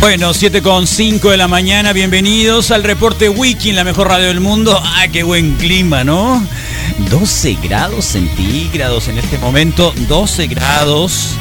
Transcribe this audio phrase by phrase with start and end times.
[0.00, 4.40] Bueno, 7 con 5 de la mañana, bienvenidos al reporte Wiki la mejor radio del
[4.40, 4.80] mundo.
[4.82, 6.42] ¡Ah, qué buen clima, ¿no?
[7.10, 11.32] 12 grados centígrados en este momento, 12 grados.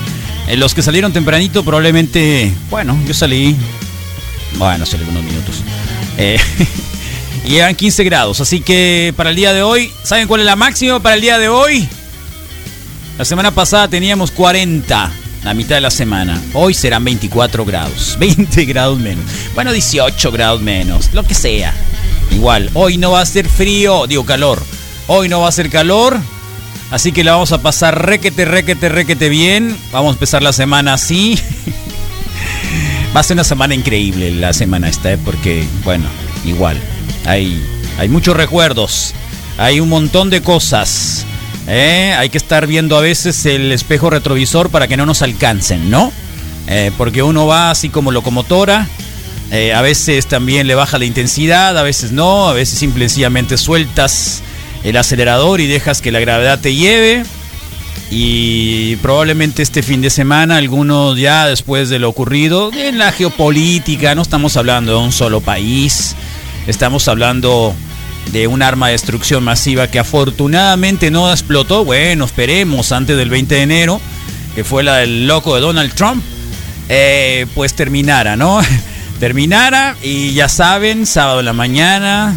[0.50, 3.56] En los que salieron tempranito probablemente, bueno, yo salí,
[4.58, 5.64] bueno, hace algunos minutos.
[6.18, 6.38] Eh,
[7.46, 10.58] y eran 15 grados, así que para el día de hoy, ¿saben cuál es la
[10.58, 11.88] máxima para el día de hoy?
[13.18, 16.42] La semana pasada teníamos 40 la mitad de la semana.
[16.54, 19.26] Hoy serán 24 grados, 20 grados menos.
[19.56, 21.74] Bueno, 18 grados menos, lo que sea.
[22.32, 24.62] Igual, hoy no va a ser frío, digo calor.
[25.08, 26.20] Hoy no va a ser calor.
[26.92, 29.78] Así que la vamos a pasar requete, requete, requete bien.
[29.92, 31.40] Vamos a empezar la semana así.
[33.16, 35.18] va a ser una semana increíble la semana esta, ¿eh?
[35.24, 36.06] porque, bueno,
[36.46, 36.80] igual.
[37.26, 37.64] Hay,
[37.98, 39.14] hay muchos recuerdos.
[39.58, 41.26] Hay un montón de cosas.
[41.70, 42.14] ¿Eh?
[42.18, 46.12] Hay que estar viendo a veces el espejo retrovisor para que no nos alcancen, ¿no?
[46.68, 48.88] Eh, porque uno va así como locomotora.
[49.52, 53.10] eh, a veces también le baja la intensidad, a veces no, a veces simple y
[53.10, 54.44] sencillamente sueltas
[54.84, 57.24] el acelerador y dejas que la gravedad te lleve.
[58.12, 64.16] Y probablemente este fin de semana, algunos ya después de lo ocurrido, en la geopolítica,
[64.16, 66.16] no estamos hablando de un solo país,
[66.66, 67.76] estamos hablando
[68.32, 71.86] de un arma de destrucción masiva que afortunadamente no explotó.
[71.86, 74.02] Bueno, esperemos antes del 20 de enero,
[74.56, 76.24] que fue la del loco de Donald Trump,
[76.90, 78.62] eh, pues terminara, ¿no?
[79.20, 82.36] terminara y ya saben, sábado en la mañana,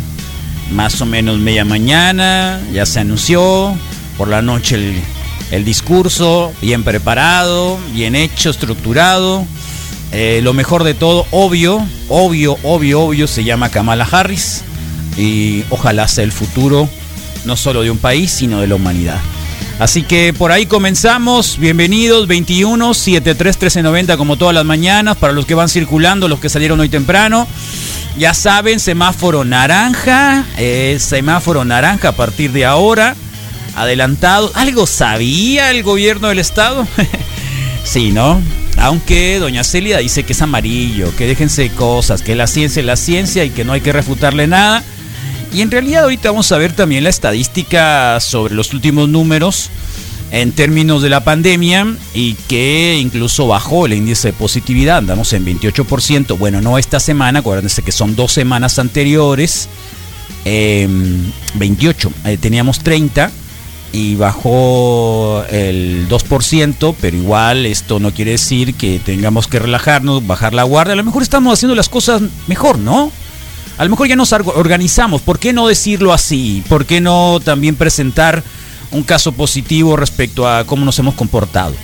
[0.73, 3.77] más o menos media mañana, ya se anunció,
[4.17, 5.03] por la noche
[5.51, 9.45] el, discurso, bien preparado, bien hecho, estructurado.
[10.13, 14.63] Eh, lo mejor de todo, obvio, obvio, obvio, obvio, se llama Kamala Harris
[15.17, 16.89] y ojalá sea el futuro
[17.45, 19.21] no solo de un país, sino de la humanidad.
[19.79, 21.59] Así que por ahí comenzamos.
[21.59, 25.17] Bienvenidos, 21 73 1390 como todas las mañanas.
[25.17, 27.49] Para los que van circulando, los que salieron hoy temprano.
[28.17, 30.45] Ya saben, semáforo naranja.
[30.59, 33.17] eh, semáforo naranja a partir de ahora.
[33.75, 34.53] Adelantado.
[34.55, 36.87] ¿Algo sabía el gobierno del estado?
[37.85, 38.41] sí, ¿no?
[38.77, 42.97] Aunque doña Celia dice que es amarillo, que déjense cosas, que la ciencia es la
[42.97, 44.83] ciencia y que no hay que refutarle nada.
[45.53, 49.71] Y en realidad ahorita vamos a ver también la estadística sobre los últimos números
[50.31, 55.45] en términos de la pandemia y que incluso bajó el índice de positividad, andamos en
[55.45, 59.69] 28%, bueno, no esta semana, acuérdense que son dos semanas anteriores,
[60.47, 60.89] eh,
[61.57, 63.31] 28, eh, teníamos 30
[63.93, 70.55] y bajó el 2%, pero igual esto no quiere decir que tengamos que relajarnos, bajar
[70.55, 73.13] la guardia, a lo mejor estamos haciendo las cosas mejor, ¿no?
[73.83, 75.23] A lo mejor ya nos org- organizamos.
[75.23, 76.63] ¿Por qué no decirlo así?
[76.69, 78.41] ¿Por qué no también presentar
[78.93, 81.75] un caso positivo respecto a cómo nos hemos comportado?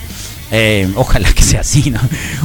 [0.49, 1.99] Eh, ojalá que sea así, ¿no?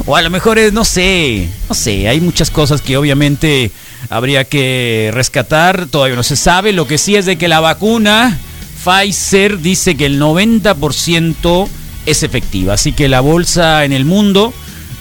[0.05, 3.71] O a lo mejor es, no sé, no sé, hay muchas cosas que obviamente
[4.09, 6.73] habría que rescatar, todavía no se sabe.
[6.73, 8.37] Lo que sí es de que la vacuna
[8.83, 11.67] Pfizer dice que el 90%
[12.05, 12.73] es efectiva.
[12.73, 14.53] Así que la bolsa en el mundo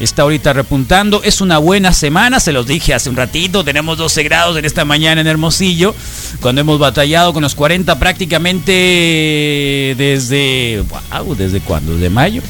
[0.04, 1.22] está ahorita repuntando.
[1.22, 3.64] Es una buena semana, se los dije hace un ratito.
[3.64, 5.94] Tenemos 12 grados en esta mañana en Hermosillo.
[6.40, 10.84] Cuando hemos batallado con los 40 prácticamente desde...
[11.36, 11.94] ¿desde cuándo?
[11.94, 12.42] ¿Desde mayo?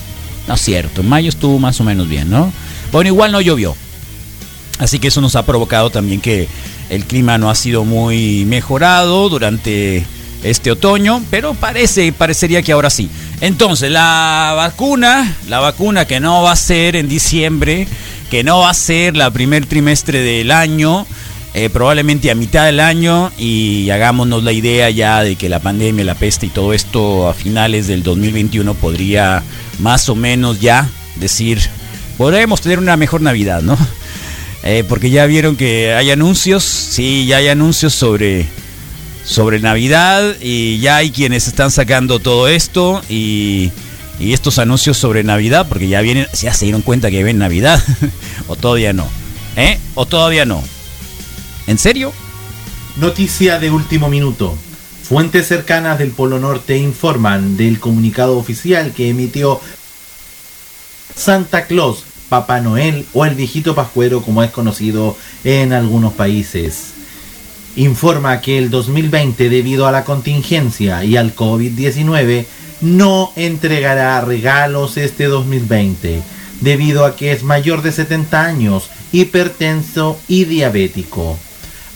[0.48, 2.52] No es cierto, en mayo estuvo más o menos bien, ¿no?
[2.92, 3.74] Bueno, igual no llovió.
[4.78, 6.48] Así que eso nos ha provocado también que
[6.90, 10.04] el clima no ha sido muy mejorado durante
[10.42, 13.08] este otoño, pero parece, parecería que ahora sí.
[13.40, 17.86] Entonces, la vacuna, la vacuna que no va a ser en diciembre,
[18.30, 21.06] que no va a ser la primer trimestre del año,
[21.56, 26.04] eh, probablemente a mitad del año y hagámonos la idea ya de que la pandemia,
[26.04, 29.40] la peste y todo esto a finales del 2021 podría
[29.78, 31.60] más o menos ya decir,
[32.18, 33.78] podremos tener una mejor Navidad, ¿no?
[34.66, 38.46] Eh, porque ya vieron que hay anuncios, sí, ya hay anuncios sobre,
[39.24, 43.72] sobre Navidad y ya hay quienes están sacando todo esto y,
[44.20, 47.82] estos anuncios sobre Navidad, porque ya vienen, ya se dieron cuenta que ven Navidad,
[48.46, 49.08] o todavía no,
[49.56, 49.78] ¿eh?
[49.94, 50.62] O todavía no.
[51.66, 52.12] ¿En serio?
[52.96, 54.56] Noticia de último minuto.
[55.02, 59.60] Fuentes cercanas del Polo Norte informan del comunicado oficial que emitió
[61.14, 66.93] Santa Claus Papá Noel o el viejito pascuero como es conocido en algunos países.
[67.76, 72.46] Informa que el 2020 debido a la contingencia y al COVID-19
[72.80, 76.22] no entregará regalos este 2020
[76.60, 81.38] debido a que es mayor de 70 años, hipertenso y diabético.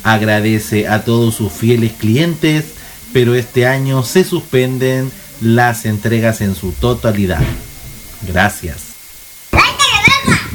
[0.03, 2.65] Agradece a todos sus fieles clientes,
[3.13, 5.11] pero este año se suspenden
[5.41, 7.43] las entregas en su totalidad.
[8.27, 8.89] Gracias.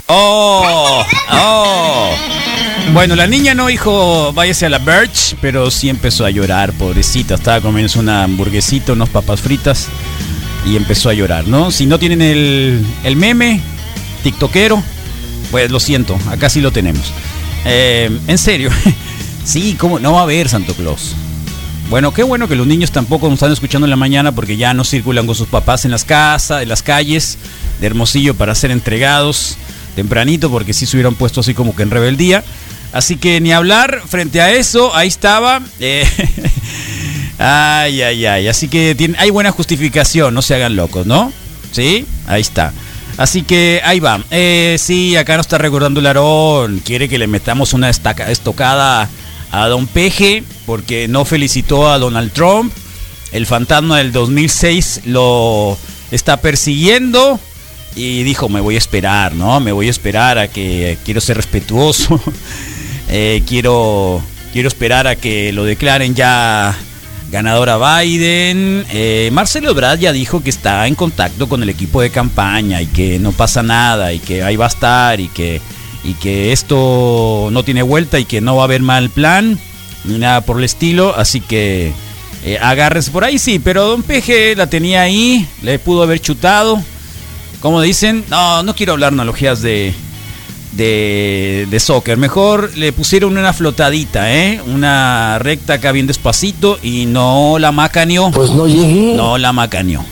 [0.08, 2.43] Oh, oh.
[2.92, 7.36] Bueno, la niña no dijo váyase a la Birch, pero sí empezó a llorar, pobrecita.
[7.36, 9.88] Estaba comiendo una hamburguesita, unos papas fritas
[10.66, 11.72] y empezó a llorar, ¿no?
[11.72, 13.62] Si no tienen el, el meme,
[14.22, 14.84] tiktokero,
[15.50, 17.12] pues lo siento, acá sí lo tenemos.
[17.66, 18.70] Eh, en serio,
[19.44, 20.00] sí, ¿cómo?
[20.00, 21.16] No va a haber Santo Claus.
[21.90, 24.74] Bueno, qué bueno que los niños tampoco nos están escuchando en la mañana porque ya
[24.74, 27.38] no circulan con sus papás en las casas, en las calles
[27.80, 29.58] de Hermosillo para ser entregados
[29.96, 32.44] tempranito porque sí se hubieran puesto así como que en rebeldía.
[32.94, 35.62] Así que ni hablar frente a eso, ahí estaba.
[35.80, 36.08] Eh,
[37.40, 38.48] ay, ay, ay.
[38.48, 41.34] Así que hay buena justificación, no se hagan locos, ¿no?
[41.72, 42.72] Sí, ahí está.
[43.18, 44.24] Así que ahí va.
[44.32, 46.82] Eh, sí, acá nos está recordando el.
[46.86, 49.10] Quiere que le metamos una estaca, estocada
[49.52, 52.74] a Don Peje porque no felicitó a Donald Trump.
[53.32, 55.78] El fantasma del 2006 lo
[56.12, 57.40] está persiguiendo
[57.96, 59.60] y dijo, me voy a esperar, ¿no?
[59.60, 62.20] Me voy a esperar a que quiero ser respetuoso,
[63.16, 64.24] eh, quiero,
[64.54, 66.76] quiero esperar a que lo declaren ya
[67.32, 68.84] ganador a Biden.
[68.90, 72.88] Eh, Marcelo Ebrard ya dijo que está en contacto con el equipo de campaña y
[72.88, 75.62] que no pasa nada y que ahí va a estar y que,
[76.04, 79.60] y que esto no tiene vuelta y que no va a haber mal plan
[80.06, 81.94] ni nada por el estilo, así que...
[82.46, 82.60] Eh,
[83.12, 86.82] por ahí, sí, pero Don Peje la tenía ahí, le pudo haber chutado,
[87.62, 89.94] como dicen, no, no quiero hablar analogías de,
[90.76, 92.18] de, de, soccer.
[92.18, 94.62] Mejor le pusieron una flotadita, ¿eh?
[94.68, 98.32] Una recta acá bien despacito y no la macaneó.
[98.32, 99.14] Pues no llegué.
[99.16, 100.06] No la macaneó.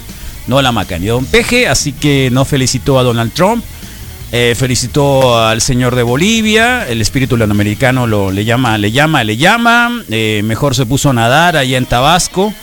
[0.47, 3.63] No la macaneó Don Peje, así que no felicitó a Donald Trump.
[4.33, 9.35] Eh, felicitó al señor de Bolivia, el espíritu latinoamericano lo, le llama, le llama, le
[9.35, 10.03] llama.
[10.09, 12.53] Eh, mejor se puso a nadar allá en Tabasco,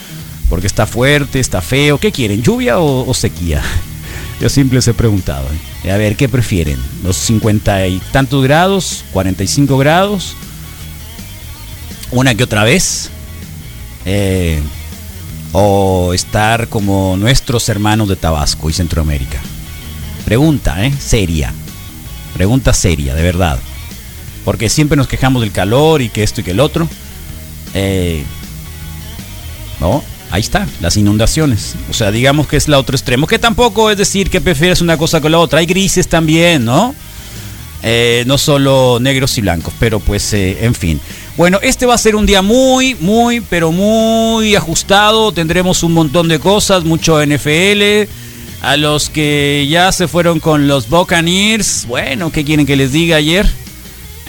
[0.48, 1.98] porque está fuerte, está feo.
[1.98, 3.62] ¿Qué quieren, lluvia o, o sequía?
[4.40, 5.44] Yo siempre les he preguntado.
[5.44, 5.67] ¿eh?
[5.84, 6.78] A ver, ¿qué prefieren?
[7.02, 9.04] ¿Los 50 y tantos grados?
[9.14, 10.36] ¿45 grados?
[12.10, 13.10] ¿Una que otra vez?
[14.04, 14.60] Eh,
[15.52, 19.38] ¿O estar como nuestros hermanos de Tabasco y Centroamérica?
[20.24, 20.92] Pregunta, ¿eh?
[20.98, 21.52] Seria.
[22.34, 23.58] Pregunta seria, de verdad.
[24.44, 26.88] Porque siempre nos quejamos del calor y que esto y que el otro.
[27.74, 28.24] Eh,
[29.80, 30.02] ¿No?
[30.30, 31.74] Ahí está, las inundaciones.
[31.90, 33.26] O sea, digamos que es la otro extremo.
[33.26, 35.60] Que tampoco es decir que prefieres una cosa con la otra.
[35.60, 36.94] Hay grises también, ¿no?
[37.82, 41.00] Eh, no solo negros y blancos, pero pues, eh, en fin.
[41.36, 45.32] Bueno, este va a ser un día muy, muy, pero muy ajustado.
[45.32, 48.08] Tendremos un montón de cosas, mucho NFL.
[48.60, 53.16] A los que ya se fueron con los Buccaneers, bueno, ¿qué quieren que les diga
[53.16, 53.46] ayer?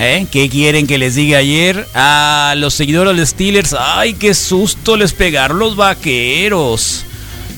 [0.01, 0.27] ¿Eh?
[0.31, 1.85] ¿Qué quieren que les diga ayer?
[1.93, 7.03] A los seguidores de los Steelers, ¡ay, qué susto les pegaron los vaqueros!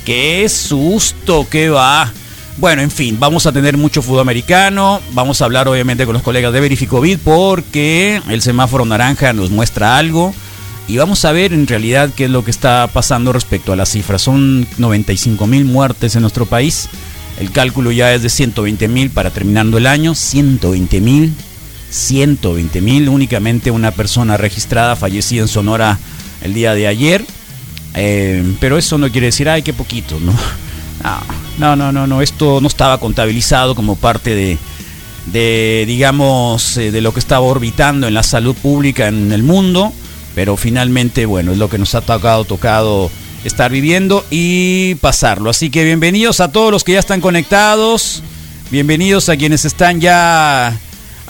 [0.05, 2.11] ¡Qué susto que va!
[2.57, 5.01] Bueno, en fin, vamos a tener mucho fútbol americano.
[5.13, 9.97] Vamos a hablar obviamente con los colegas de Verificovid porque el semáforo naranja nos muestra
[9.99, 10.33] algo.
[10.87, 13.89] Y vamos a ver en realidad qué es lo que está pasando respecto a las
[13.89, 14.23] cifras.
[14.23, 16.89] Son 95 mil muertes en nuestro país.
[17.39, 20.15] El cálculo ya es de 120 mil para terminando el año.
[20.15, 21.35] 120 mil.
[21.91, 23.09] 120 mil.
[23.09, 25.99] Únicamente una persona registrada fallecida en Sonora
[26.41, 27.23] el día de ayer.
[27.93, 30.33] Eh, pero eso no quiere decir, ay, qué poquito, ¿no?
[31.59, 32.21] No, no, no, no.
[32.23, 34.57] Esto no estaba contabilizado como parte de,
[35.27, 39.93] de digamos, eh, de lo que estaba orbitando en la salud pública en el mundo
[40.35, 43.11] pero finalmente, bueno, es lo que nos ha tocado, tocado
[43.43, 45.49] estar viviendo y pasarlo.
[45.49, 48.23] Así que bienvenidos a todos los que ya están conectados,
[48.69, 50.77] bienvenidos a quienes están ya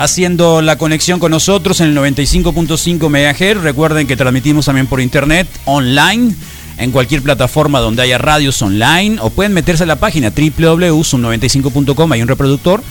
[0.01, 3.62] haciendo la conexión con nosotros en el 95.5 MHz.
[3.62, 6.34] Recuerden que transmitimos también por internet, online,
[6.79, 12.22] en cualquier plataforma donde haya radios online, o pueden meterse a la página www.95.com, hay
[12.22, 12.81] un reproductor.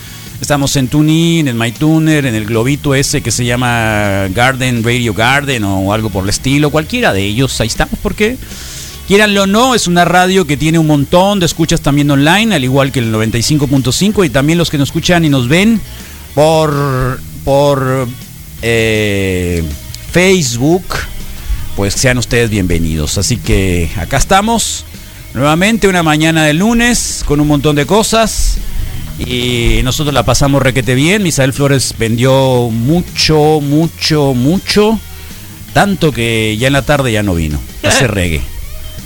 [0.41, 5.65] Estamos en TuneIn, en MyTuner, en el globito ese que se llama Garden, Radio Garden
[5.65, 8.39] o algo por el estilo, cualquiera de ellos, ahí estamos porque
[9.11, 12.63] Quieranlo o no, es una radio que tiene un montón de escuchas también online, al
[12.63, 15.81] igual que el 95.5 y también los que nos escuchan y nos ven
[16.35, 18.09] por, por
[18.63, 19.63] eh,
[20.13, 20.85] Facebook,
[21.77, 23.19] pues sean ustedes bienvenidos.
[23.19, 24.85] Así que acá estamos,
[25.35, 28.59] nuevamente una mañana de lunes con un montón de cosas.
[29.19, 31.23] Y nosotros la pasamos requete bien.
[31.23, 34.99] Misael Flores vendió mucho, mucho, mucho.
[35.75, 37.61] Tanto que ya en la tarde ya no vino.
[37.83, 38.41] Hace reggae.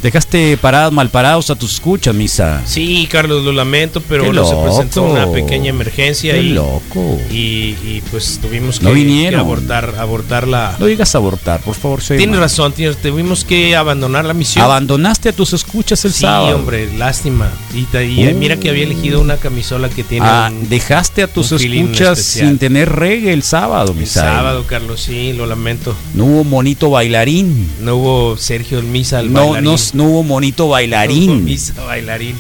[0.05, 2.61] Dejaste parados, mal parados a tus escuchas, Misa.
[2.67, 7.19] Sí, Carlos, lo lamento, pero bueno, se presentó una pequeña emergencia Qué y, loco.
[7.31, 9.41] y, pues tuvimos No que, vinieron.
[9.41, 10.77] que abortar, abortar la...
[10.79, 12.03] No digas abortar, por favor.
[12.03, 12.43] soy Tienes mal.
[12.43, 14.63] razón, tienes, tuvimos que abandonar la misión.
[14.63, 16.55] Abandonaste a tus escuchas el sí, sábado.
[16.55, 17.51] hombre, lástima.
[17.75, 18.39] Y, eh, Uh.
[18.39, 22.59] mira que había elegido una camisola que tiene Ah, un- dejaste a tus escuchas sin
[22.59, 24.35] tener reggae el sábado, el Misael.
[24.35, 25.97] sábado, Carlos, sí, lo lamento.
[26.13, 27.71] No hubo monito bailarín.
[27.81, 29.65] No hubo Sergio el Misa, el No, bailarín.
[29.71, 31.45] no, no hubo monito No hubo bailarín.
[31.45, 32.37] Misa, bailarín.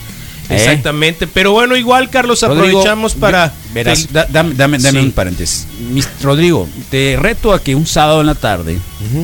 [0.50, 0.56] ¿Eh?
[0.56, 1.26] Exactamente.
[1.26, 3.52] Pero bueno, igual, Carlos, Rodrigo, aprovechamos para...
[3.72, 5.06] Verás, da- dame, dame- dame Sí.
[5.06, 5.66] un paréntesis.
[5.90, 8.78] Mis- Rodrigo, te reto a que un sábado en la tarde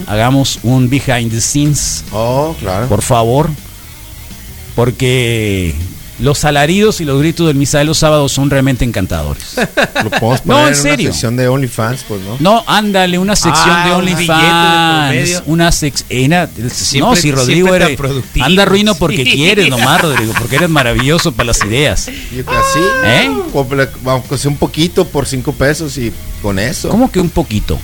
[0.07, 2.87] hagamos un behind the scenes, Oh, claro.
[2.89, 3.51] por favor.
[4.75, 5.75] Porque
[6.21, 9.57] los alaridos y los gritos del Misael los sábados son realmente encantadores.
[10.05, 11.07] Lo podemos No, poner en en, serio.
[11.09, 12.37] una sección de OnlyFans, pues, ¿no?
[12.41, 15.43] No, ándale, una sección Ah, de de OnlyFans.
[15.47, 16.31] Una sección.
[17.01, 17.89] No, si Rodrigo era.
[18.43, 19.33] Anda ruino porque Sí.
[19.33, 22.09] quieres nomás, Rodrigo, porque eres maravilloso para las ideas.
[22.09, 23.31] Y así, ¿Eh?
[24.07, 26.13] aunque sea un poquito por cinco pesos y
[26.43, 26.89] con eso.
[26.89, 27.79] ¿Cómo que un poquito?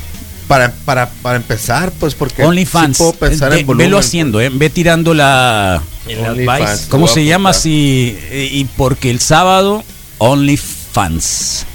[0.48, 2.96] Para, para, para empezar, pues, porque OnlyFans.
[2.96, 3.86] sí puedo pensar Ve- en volumen.
[3.88, 4.48] velo haciendo, ¿eh?
[4.52, 5.82] Ve tirando la.
[6.08, 6.70] El OnlyFans.
[6.70, 6.88] advice.
[6.88, 8.16] ¿Cómo se llama así?
[8.30, 9.84] Eh, Y porque el sábado,
[10.18, 11.66] OnlyFans.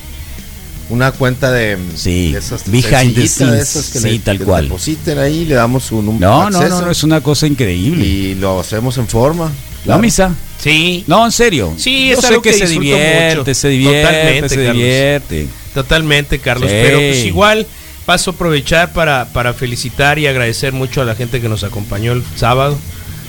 [0.90, 3.70] Una cuenta de, Sí, de esas behind the sencillitas, de scenes.
[3.76, 4.64] esas que Sí, le, tal que cual.
[4.66, 8.06] depositen ahí, le damos un, un No, no, acceso no, no, es una cosa increíble.
[8.06, 9.46] y lo hacemos en forma.
[9.46, 10.02] ¿No, claro.
[10.02, 10.36] Misa?
[10.62, 11.74] Sí, No, en serio.
[11.78, 13.54] Sí, Yo es sé algo que, que se divierte, mucho.
[13.56, 14.74] se divierte, Totalmente, se Carlos.
[14.76, 15.48] divierte.
[15.74, 16.70] totalmente, Carlos.
[16.70, 16.78] Sí.
[16.82, 17.68] Pero pues igual
[18.06, 22.12] paso a aprovechar para, para felicitar y agradecer mucho a la gente que nos acompañó
[22.12, 22.78] el sábado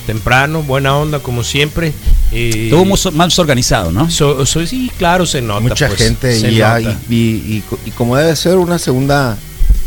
[0.02, 0.62] temprano.
[0.62, 1.92] Buena onda, como siempre.
[2.32, 4.10] Eh, Estuvo mus- más organizado, ¿no?
[4.10, 5.60] so- so- sí, claro, se nota.
[5.60, 6.98] Mucha pues, gente se y, ya- nota.
[7.08, 9.36] y, y- y co- y como debe ser una segunda,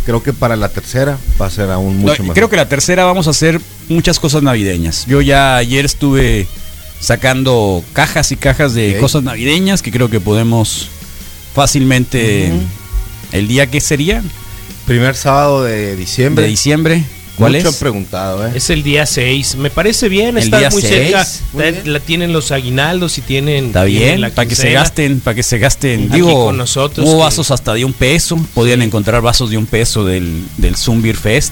[0.06, 2.36] creo que para la tercera va a ser aún mucho No, mejor.
[2.36, 5.06] creo que la tercera vamos a hacer muchas cosas navideñas.
[5.08, 6.48] Yo ya ayer estuve
[7.00, 10.88] sacando cajas y cajas de cosas navideñas que creo que podemos
[11.56, 12.52] fácilmente
[13.32, 14.22] el día que sería
[14.86, 16.44] Primer sábado de diciembre.
[16.44, 17.04] de diciembre.
[17.38, 17.74] ¿Cuál Mucho es?
[17.76, 18.52] han preguntado, ¿eh?
[18.56, 19.56] Es el día 6.
[19.58, 21.28] Me parece bien, El está día muy seis, cerca.
[21.54, 23.66] muy la tienen los aguinaldos y tienen.
[23.68, 26.06] Está bien, la para que se gasten, para que se gasten.
[26.06, 28.38] Aquí Digo, con nosotros hubo que- vasos hasta de un peso.
[28.54, 31.52] Podían encontrar vasos de un peso del, del Zoom Beer Fest.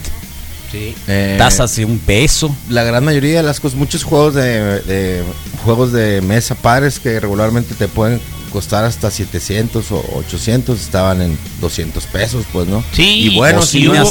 [0.71, 0.95] Sí.
[1.07, 2.55] Eh, Tazas de un peso.
[2.69, 5.23] La gran mayoría de las cosas, muchos juegos de, de-
[5.63, 8.19] juegos de mesa pares que regularmente te pueden
[8.53, 12.83] costar hasta 700 o 800 estaban en 200 pesos, pues, ¿no?
[12.93, 13.63] Sí, y bueno, hubo-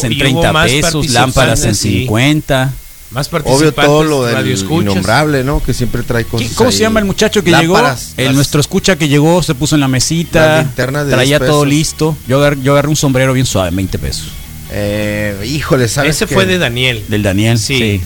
[0.05, 1.99] en y hubo 30 más pesos, lámparas en participantes, sí.
[2.01, 2.73] 50.
[3.13, 5.63] Más obvio todo lo del innombrable, ¿no?
[5.63, 6.49] Que siempre trae cosas.
[6.49, 6.83] ¿Qué- ¿Cómo se ahí.
[6.83, 8.15] llama el muchacho que Lámparas, llegó?
[8.19, 10.65] El las- nuestro escucha que llegó, se puso en la mesita,
[11.05, 12.17] de traía 10 todo listo.
[12.27, 14.29] Yo agarré, yo agarré un sombrero bien suave, 20 pesos.
[14.71, 16.17] Eh, híjole, ¿sabes?
[16.17, 16.35] Ese qué?
[16.35, 17.05] fue de Daniel.
[17.09, 17.59] Del Daniel.
[17.59, 17.79] Sí.
[17.79, 18.01] Sí.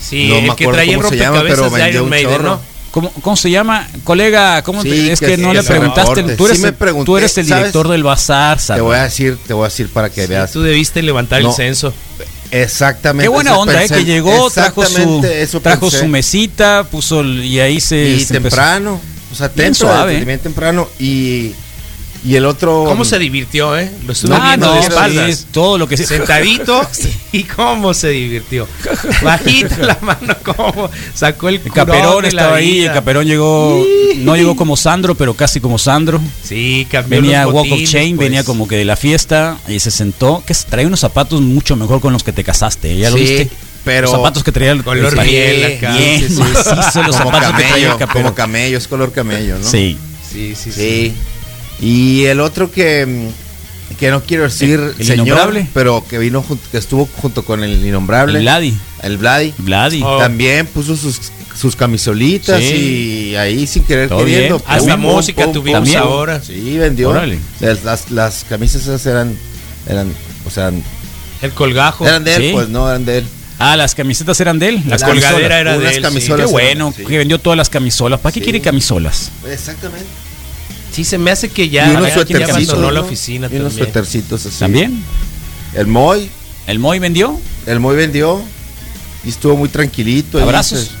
[0.00, 2.30] Sí, No el que traía el cómo se llama, rompecabezas pero de Iron un Maiden,
[2.30, 2.44] chorro.
[2.44, 2.75] ¿no?
[2.96, 3.86] ¿Cómo, cómo se llama?
[4.04, 6.22] Colega, ¿cómo te- Sí, es que que no le preguntaste?
[6.34, 7.64] Tú eres, Sí me el, pregunté, tú eres el ¿sabes?
[7.64, 8.82] director del bazar, Te Salva.
[8.84, 10.50] voy a decir, te voy a decir para que Sí, veas.
[10.50, 11.50] tú debiste levantar No.
[11.50, 11.92] el censo.
[12.50, 13.24] Exactamente.
[13.24, 13.96] Qué buena onda, eh, pensé.
[13.96, 18.38] que llegó, trajo su, eso trajo su mesita, puso el- y ahí se, y se
[18.38, 18.56] empezó.
[18.56, 18.98] temprano,
[19.30, 20.24] o sea, Bien temprano, suave, ¿eh?
[20.24, 21.52] bien temprano y
[22.24, 23.90] y el otro ¿Cómo se divirtió, eh?
[24.06, 25.28] Lo Ah, viendo no, de sí, espaldas.
[25.30, 26.80] es todo lo que se Sentadito
[27.32, 28.66] y cómo se divirtió.
[29.22, 33.26] Bajita la mano, cómo sacó el, El Caperón curón de la estaba ahí, el Caperón
[33.26, 33.84] llegó,
[34.16, 36.20] no llegó como Sandro, pero casi como Sandro.
[36.44, 38.26] Sí, cambió Venía los Walk of Chain, pues.
[38.26, 41.76] venía como que de la fiesta y se sentó, que se- traía unos zapatos mucho
[41.76, 42.96] mejor con los que te casaste.
[42.96, 43.50] ¿ya lo Sí, viste?
[43.84, 45.92] pero los zapatos que traía el Color el- miel acá.
[45.96, 46.40] bien, Sí, sí.
[46.40, 49.64] macizo, los como zapatos que traía camello, el como camello, es color camello, ¿no?
[49.68, 49.96] Sí.
[50.32, 51.12] Sí, sí, sí.
[51.80, 51.86] Sí.
[51.86, 55.68] Y el otro que mm, que no quiero decir ¿El- el señor, innombrable?
[55.72, 58.38] pero que vino que estuvo junto con el innombrable.
[58.38, 58.76] El Vladi.
[59.02, 59.54] El Vladi.
[59.58, 60.02] Vladi.
[60.04, 60.18] Oh.
[60.18, 61.18] También puso sus,
[61.58, 63.30] sus camisolitas Sí.
[63.30, 64.58] y ahí sin querer Todo queriendo.
[64.58, 64.68] bien.
[64.70, 65.98] Hasta pum, pum, música pum, tuvimos También.
[66.00, 66.42] ahora.
[66.42, 67.10] Sí, vendió.
[67.10, 67.38] Órale.
[67.60, 69.36] Las, las, las camisas esas eran,
[69.88, 70.12] eran,
[70.44, 70.70] o sea,
[71.42, 72.06] El colgajo.
[72.06, 72.50] eran de él, Sí.
[72.52, 73.26] pues no eran de él.
[73.58, 74.82] Ah, las camisetas eran de él.
[74.84, 75.94] La Las colgadera era de él.
[75.94, 76.00] sí.
[76.02, 76.46] camisolas.
[76.46, 77.04] Qué bueno, Sí.
[77.06, 78.20] que vendió todas las camisolas.
[78.20, 78.44] ¿Para qué Sí.
[78.44, 79.30] quiere camisolas?
[79.50, 80.04] Exactamente.
[80.96, 82.50] Sí, se me hace que ya, y unos suetercitos.
[82.56, 83.06] abandonó la ¿no?
[83.06, 83.84] oficina y unos también.
[83.92, 84.58] suetercitos así.
[84.58, 85.04] ¿También?
[85.74, 86.30] El Moy,
[86.66, 87.38] ¿El Moy vendió?
[87.66, 88.40] el Moy vendió
[89.24, 90.40] y estuvo muy tranquilito.
[90.42, 90.92] ¿Abrazos?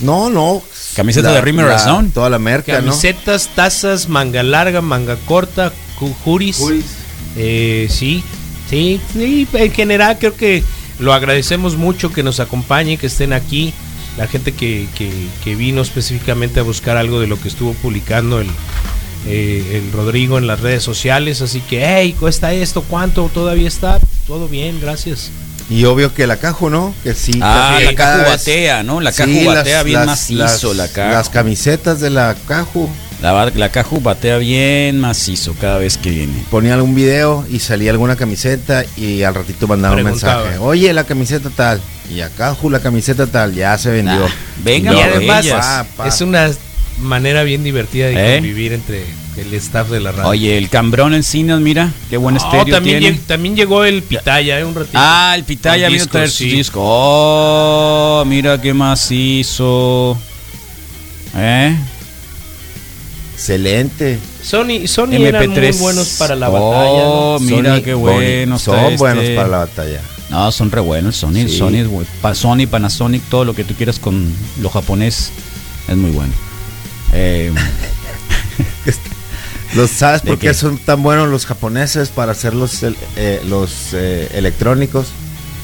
[0.00, 0.62] No, no.
[0.94, 2.10] Camiseta de Rimmer Zone.
[2.14, 2.86] Toda la merca, ¿no?
[2.90, 5.72] Camisetas, tazas, manga larga, manga corta,
[6.24, 6.56] juris.
[6.58, 6.84] Juris.
[7.36, 8.22] Eh, sí,
[8.70, 10.62] sí, sí, en general creo que
[11.00, 13.72] lo agradecemos mucho que nos acompañen, que estén aquí,
[14.18, 18.38] la gente que, que- que vino específicamente a buscar algo de lo que estuvo publicando
[18.40, 18.48] el,
[19.26, 23.30] eh, el Rodrigo en las redes sociales, así que, hey, cuesta esto, ¿cuánto?
[23.32, 24.00] ¿Todavía está?
[24.26, 25.30] Todo bien, gracias.
[25.70, 26.94] Y obvio que la cajo, ¿no?
[27.02, 27.38] Que sí.
[27.40, 27.96] Ah, la vez-
[28.28, 29.00] batea, ¿no?
[29.00, 31.12] La Sí, Caju batea las- bien las- macizo, las- la.
[31.12, 32.88] Las camisetas de la Caju.
[33.22, 36.44] La, la Caju batea bien macizo cada vez que viene.
[36.50, 40.58] Ponía algún video y salía alguna camiseta y al ratito mandaba un mensaje.
[40.58, 41.80] Oye, la camiseta tal.
[42.12, 43.54] Y a Caju la camiseta tal.
[43.54, 44.26] Ya se vendió.
[44.26, 44.30] Ah,
[44.64, 45.64] venga, y por además ellas.
[45.64, 46.08] Pa, pa.
[46.08, 46.50] es una
[47.02, 48.36] manera bien divertida de ¿Eh?
[48.38, 49.04] convivir entre
[49.36, 50.28] el staff de la radio.
[50.28, 53.16] Oye, el cambrón Encinas, mira, qué buen Oh, estéreo también, tiene.
[53.16, 54.98] lleg- también llegó el Pitaya, eh, un ratito.
[55.00, 56.56] Ah, el Pitaya Con vino a traer discos, su sí.
[56.56, 56.80] disco.
[56.82, 60.16] Oh, mira qué macizo.
[61.36, 61.76] ¿Eh?
[63.34, 64.18] Excelente.
[64.42, 65.78] Sony, Sony eran muy MP3.
[65.80, 67.02] buenos para la Oh, batalla.
[67.02, 67.38] ¿no?
[67.40, 68.56] mira Sony, qué boni- bueno.
[68.56, 68.96] está Son este.
[68.98, 70.00] buenos para la batalla.
[70.30, 71.16] No, son re buenos.
[71.16, 71.58] Sony, Sí.
[71.58, 71.84] Sony,
[72.34, 75.30] Sony, Panasonic, todo lo que tú quieras con lo japonés
[75.88, 76.32] es muy bueno.
[77.12, 77.52] Eh,
[79.74, 80.48] Los, ¿Sabes ¿De por qué?
[80.48, 80.54] qué?
[80.54, 85.06] son tan buenos los japoneses para hacer los, el- eh, los eh, electrónicos?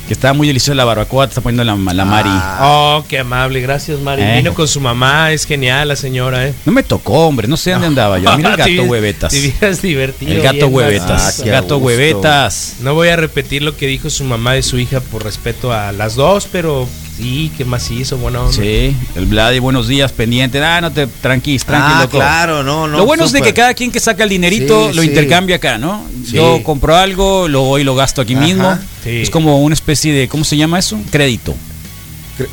[0.07, 2.31] que estaba muy deliciosa la barbacoa, te está poniendo la, la Mari.
[2.33, 4.23] Ah, Oh, qué amable, gracias Mari.
[4.23, 4.37] Eh.
[4.38, 6.55] Vino con su mamá, es genial la señora, ¿eh?
[6.64, 8.35] No me tocó, hombre, no sé dónde andaba yo.
[8.38, 9.35] Mira el gato huevetas.
[9.83, 10.33] Divertido.
[10.33, 11.38] El gato huevetas.
[11.40, 12.76] Ah, qué gato huevetas.
[12.80, 15.93] No voy a repetir lo que dijo su mamá de su hija por respeto a
[15.93, 18.52] las dos, pero sí, qué macizo, buena onda.
[18.52, 20.63] Sí, el Vladi, buenos días, pendiente.
[20.63, 22.17] Ah, no te tranquis, tranqui, ah, loco.
[22.19, 22.99] claro, no, no.
[22.99, 25.09] lo bueno es de que cada quien que saca el dinerito Sí, lo sí.
[25.09, 26.04] intercambia acá, ¿no?
[26.25, 26.33] Sí.
[26.33, 28.45] Yo compro algo, lo voy y lo gasto aquí Ajá.
[28.45, 28.78] mismo.
[29.04, 29.21] Sí.
[29.23, 30.99] Es como una especie de, ¿cómo se llama eso?
[31.11, 31.54] Crédito.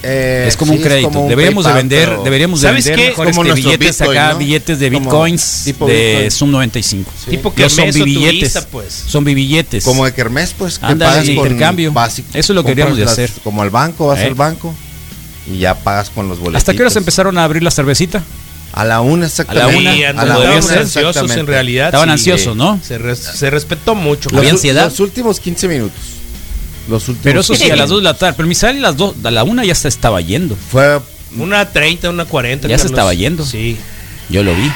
[0.03, 1.07] Eh, es como sí, un crédito.
[1.09, 4.17] como un deberíamos de vender, pero- deberíamos de ¿Sabes vender mejor Como este, billetes Bitcoin,
[4.17, 4.37] acá, ¿no?
[4.39, 6.31] billetes de bitcoins tipo de Bitcoin.
[6.31, 7.11] Sum 95.
[7.29, 8.53] Tipo Ya son billetes.
[8.53, 9.03] turista, pues.
[9.07, 9.83] Son billetes.
[9.83, 10.79] Como de Kermés, pues.
[10.79, 11.91] que pagas con intercambio.
[11.91, 12.27] básico.
[12.33, 13.31] Eso es lo que deberíamos de las- hacer.
[13.43, 14.25] Como al banco, vas ¿Eh?
[14.25, 14.73] al banco
[15.51, 16.57] y ya pagas con los boletos.
[16.57, 18.23] ¿Hasta qué horas empezaron a abrir la cervecita?
[18.73, 19.65] A la una, exactamente.
[19.67, 20.13] A la una, Sí, a
[20.55, 21.87] la ser, ansiosos en realidad.
[21.87, 22.11] Estaban sí.
[22.31, 22.77] ansiosos, ¿no?
[22.83, 24.29] Se, res- se respetó mucho.
[24.35, 24.85] ¿Había ansiedad?
[24.85, 25.97] los últimos 15 minutos.
[26.87, 28.01] Los últimos Pero eso sí, 15 a las 2 minutos.
[28.01, 28.33] de la tarde.
[28.37, 30.55] Pero Misael a las 2, a la 1 ya se estaba yendo.
[30.71, 30.99] Fue.
[31.37, 32.67] Una 30, una 40.
[32.67, 32.91] Ya se Carlos.
[32.91, 33.45] estaba yendo.
[33.45, 33.77] Sí,
[34.29, 34.71] Yo lo vi.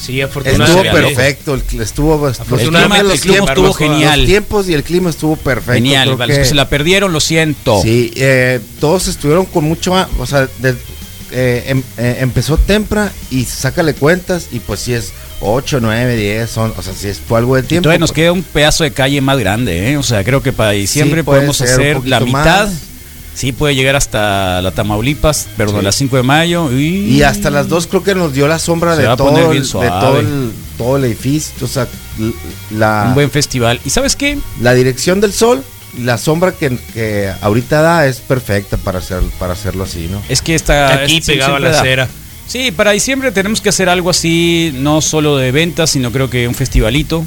[0.00, 0.90] sí, Estuvo afortunadamente.
[0.92, 1.54] perfecto.
[1.54, 2.26] El, estuvo.
[2.26, 4.20] los Afortunadamente, el los clima tiempos- estuvo genial.
[4.20, 5.72] Los tiempos y el clima estuvo perfecto.
[5.74, 6.04] Genial.
[6.08, 7.80] creo Para los que que- se la perdieron, lo siento.
[7.82, 10.76] Sí, eh, todos estuvieron con mucho, o sea, de-
[11.32, 16.50] eh, em- eh, empezó temprano y sácale cuentas y pues si es 8, 9, 10,
[16.50, 17.88] son, o sea, si es, fue algo de tiempo.
[17.88, 19.96] Entonces nos queda un pedazo de calle más grande, ¿eh?
[19.96, 22.66] O sea, creo que para diciembre Sí, podemos hacer la mitad.
[22.66, 22.72] más.
[23.34, 25.84] Sí, puede llegar hasta la Tamaulipas, perdón, Sí.
[25.84, 26.72] las 5 de mayo.
[26.72, 29.52] Y, Y hasta las 2 creo que nos dio la sombra Se de a todo,
[29.52, 31.86] el, de todo, el, todo el edificio, o sea,
[32.76, 33.80] la, Un buen festival.
[33.84, 34.38] ¿Y sabes qué?
[34.60, 35.62] la dirección del sol,
[36.00, 40.20] la sombra que, que ahorita da es perfecta para, hacer, para hacerlo así, ¿no?
[40.28, 40.94] Es que está...
[40.94, 41.80] Aquí es- sí, pegaba siempre la da.
[41.80, 42.08] acera.
[42.48, 46.48] Sí, para diciembre tenemos que hacer algo así, no solo de ventas, sino creo que
[46.48, 47.24] un festivalito.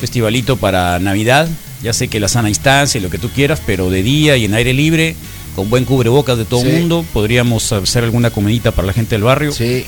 [0.00, 1.48] Festivalito para Navidad.
[1.82, 4.46] Ya sé que la sana instancia y lo que tú quieras, pero de día y
[4.46, 5.14] en aire libre,
[5.54, 6.76] con buen cubrebocas de todo el Sí.
[6.78, 7.04] mundo.
[7.12, 9.84] Podríamos hacer alguna comidita para la gente del barrio Sí,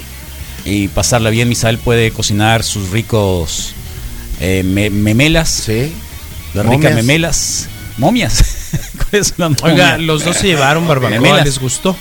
[0.64, 1.48] y pasarla bien.
[1.48, 3.72] Misael puede cocinar sus ricos
[4.40, 5.90] eh, me- memelas, sí.
[6.54, 7.68] las ricas memelas.
[7.98, 8.42] Momias.
[9.10, 11.44] ¿Cuáles son las Oiga, los dos se llevaron barbacoa, Memelas.
[11.44, 11.96] ¿les gustó?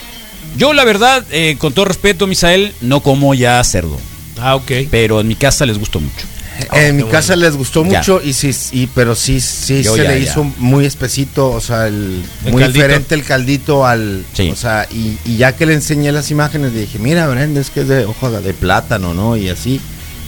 [0.59, 3.97] Yo, la verdad, eh, con todo respeto, Misael, no como ya cerdo.
[4.39, 4.71] Ah, ok.
[4.91, 6.25] Pero en mi casa les gustó mucho.
[6.73, 7.99] en mi qué casa les gustó Ya.
[7.99, 10.29] mucho y sí, y, pero sí, sí Yo se ya, le ya.
[10.31, 12.83] hizo muy espesito, o sea, el, El muy caldito.
[12.83, 14.49] diferente el caldito al, Sí.
[14.49, 17.69] o sea, y, y ya que le enseñé las imágenes le dije, mira, Brenda, es
[17.69, 19.37] que es de hoja de plátano, ¿no?
[19.37, 19.79] Y así,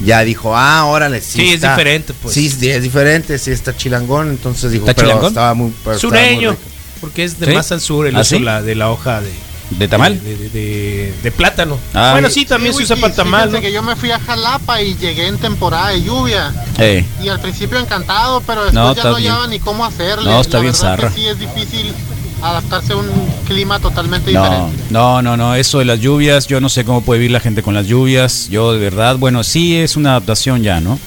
[0.06, 2.34] ya dijo, ah, órale, sí, Sí, es diferente, pues.
[2.34, 5.28] Sí, sí, es diferente, sí está chilangón, entonces dijo, ¿Está pero chilangón?
[5.32, 6.58] estaba muy, pero estaba muy Sureño,
[7.02, 7.52] porque es de ¿Sí?
[7.54, 8.42] más al sur el ¿Ah, uso sí?
[8.42, 9.30] la, de la hoja de,
[9.78, 10.22] ¿De tamal?
[10.24, 11.78] de, de- de- de plátano.
[11.94, 12.10] Ah.
[12.14, 13.52] bueno, sí, también Sí, se usa para tamal.
[13.52, 13.62] ¿no?
[13.62, 16.54] que yo me fui a Jalapa y llegué en temporada de lluvia.
[16.78, 20.30] Eh, Y al principio encantado, pero después No, ya no hallaba ni cómo hacerle.
[20.30, 21.14] No, está La bien verdad que zarra.
[21.16, 21.94] Sí, es difícil
[22.42, 23.08] adaptarse a un
[23.48, 24.84] clima totalmente No, diferente.
[24.90, 27.62] no, no, no, eso de las lluvias, yo no sé cómo puede vivir la gente
[27.64, 28.50] con las lluvias.
[28.50, 31.00] Yo de verdad, bueno, sí es una adaptación ya, ¿no?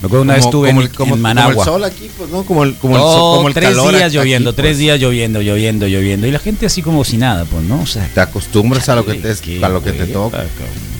[0.00, 1.64] Me acuerdo una vez Como- estuve como en, el- como- en como el Managua.
[1.64, 2.42] sol aquí, pues, ¿no?
[2.44, 4.56] Como el, como el, sol- como el tres calor días aquí, lloviendo, pues.
[4.56, 6.26] tres días lloviendo, lloviendo, lloviendo.
[6.26, 7.82] Y la gente así como si nada, pues, ¿no?
[7.82, 10.44] O sea, Te acostumbras a lo que te, a lo que te toca.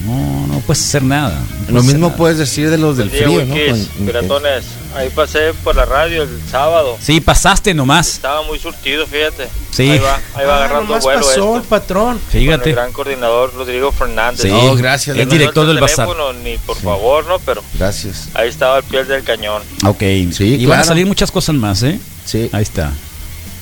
[0.06, 1.40] No, no puedes hacer nada.
[1.68, 2.16] no Lo mismo nada.
[2.16, 3.54] puedes decir de los del frío, ¿no?
[3.54, 4.64] Con- piratones.
[4.94, 6.98] Ahí pasé por la radio el sábado.
[7.00, 8.14] Sí, pasaste nomás.
[8.14, 9.46] Estaba muy surtido, fíjate.
[9.70, 9.88] Sí.
[9.90, 11.56] Ahí va, ahí va Ah, agarrando vuelo pasó esto.
[11.56, 12.18] el patrón.
[12.18, 12.70] Con Fíjate.
[12.70, 14.42] el gran coordinador Rodrigo Fernández.
[14.42, 14.48] Sí.
[14.48, 16.34] No, gracias, El no director suelta del el bazar.
[16.42, 17.38] Ni por favor, ¿no?
[17.38, 18.28] Pero Gracias.
[18.34, 19.62] ahí estaba al pie del cañón.
[19.86, 20.00] Ok.
[20.32, 22.00] Sí, y van a salir muchas cosas más, ¿eh?
[22.24, 22.50] Sí.
[22.52, 22.92] Ahí está.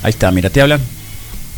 [0.02, 0.80] Ahí está, mira, te hablan.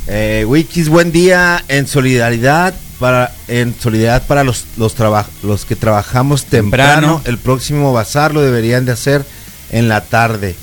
[0.09, 5.75] Eh, Wikis, buen día en solidaridad para en solidaridad para los los traba- los que
[5.75, 6.93] trabajamos temprano.
[6.95, 7.23] Temprano.
[7.25, 9.25] El próximo bazar lo deberían de hacer
[9.73, 10.55] en la tarde.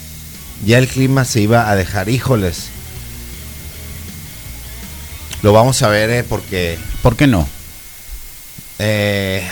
[0.65, 2.67] Ya el clima se iba a dejar, híjoles.
[5.43, 7.47] Lo vamos a ver, eh, porque ¿Por qué no?
[8.79, 9.47] eh,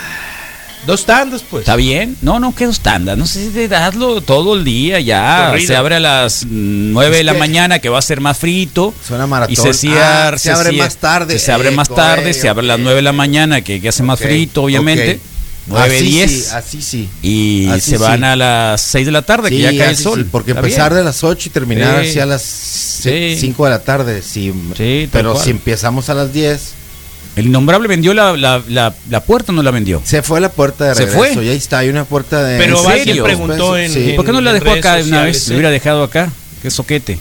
[0.85, 1.61] Dos tandas, pues.
[1.61, 2.15] ¿Está bien?
[2.21, 3.17] No, no, que dos tandas.
[3.17, 5.47] No sé si hazlo todo el día ya.
[5.49, 5.67] Corrido.
[5.67, 8.37] Se abre a las 9 de Es la que- mañana, que va a ser más
[8.37, 8.93] frito.
[9.05, 9.53] suena maratón.
[9.53, 10.29] Y se cierra.
[10.29, 11.39] Ah, se abre más tarde.
[11.39, 12.83] Se abre Eh, más tarde, se abre a las ok.
[12.83, 15.15] 9 de la mañana, que, que hace más frito, obviamente.
[15.15, 15.21] ok.
[15.67, 16.31] 9, Así 10.
[16.31, 17.09] sí, así sí.
[17.23, 18.25] y Así se van sí.
[18.25, 20.19] a las 6 de la tarde, que ya cae el sol.
[20.19, 20.99] sí, porque Está empezar bien.
[20.99, 22.09] de las 8 y terminar Sí.
[22.11, 23.35] así a las Sí.
[23.39, 24.21] 5 de la tarde.
[24.21, 24.53] Sí,
[25.11, 25.43] pero cual.
[25.43, 26.73] si empezamos a las 10,
[27.35, 30.01] El innombrable vendió la, la, la, la puerta o no la vendió.
[30.05, 31.33] se fue la puerta de ¿Se regreso.
[31.35, 31.45] fue?
[31.45, 32.57] Y ahí está, hay una puerta de.
[32.57, 33.23] Pero ¿En serio?
[33.23, 34.09] preguntó en, Sí.
[34.11, 35.45] en- ¿Por qué no la dejó acá de una vez?
[35.47, 35.49] eh?
[35.49, 36.31] Le hubiera dejado acá.
[36.61, 37.19] Qué soquete.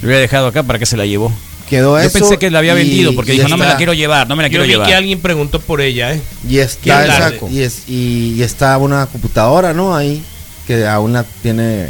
[0.00, 1.32] Le hubiera dejado acá para que se la llevó.
[1.68, 2.18] Quedó Yo eso.
[2.18, 4.34] pensé que la había y- vendido porque y dijo, no me la quiero llevar, no
[4.34, 4.88] me la Yo quiero vi llevar.
[4.88, 6.20] que alguien preguntó por ella, ¿eh?
[6.48, 9.94] Y está, esa- y, es- y- y está una computadora, ¿no?
[9.94, 10.20] Ahí,
[10.66, 11.86] que aún la tiene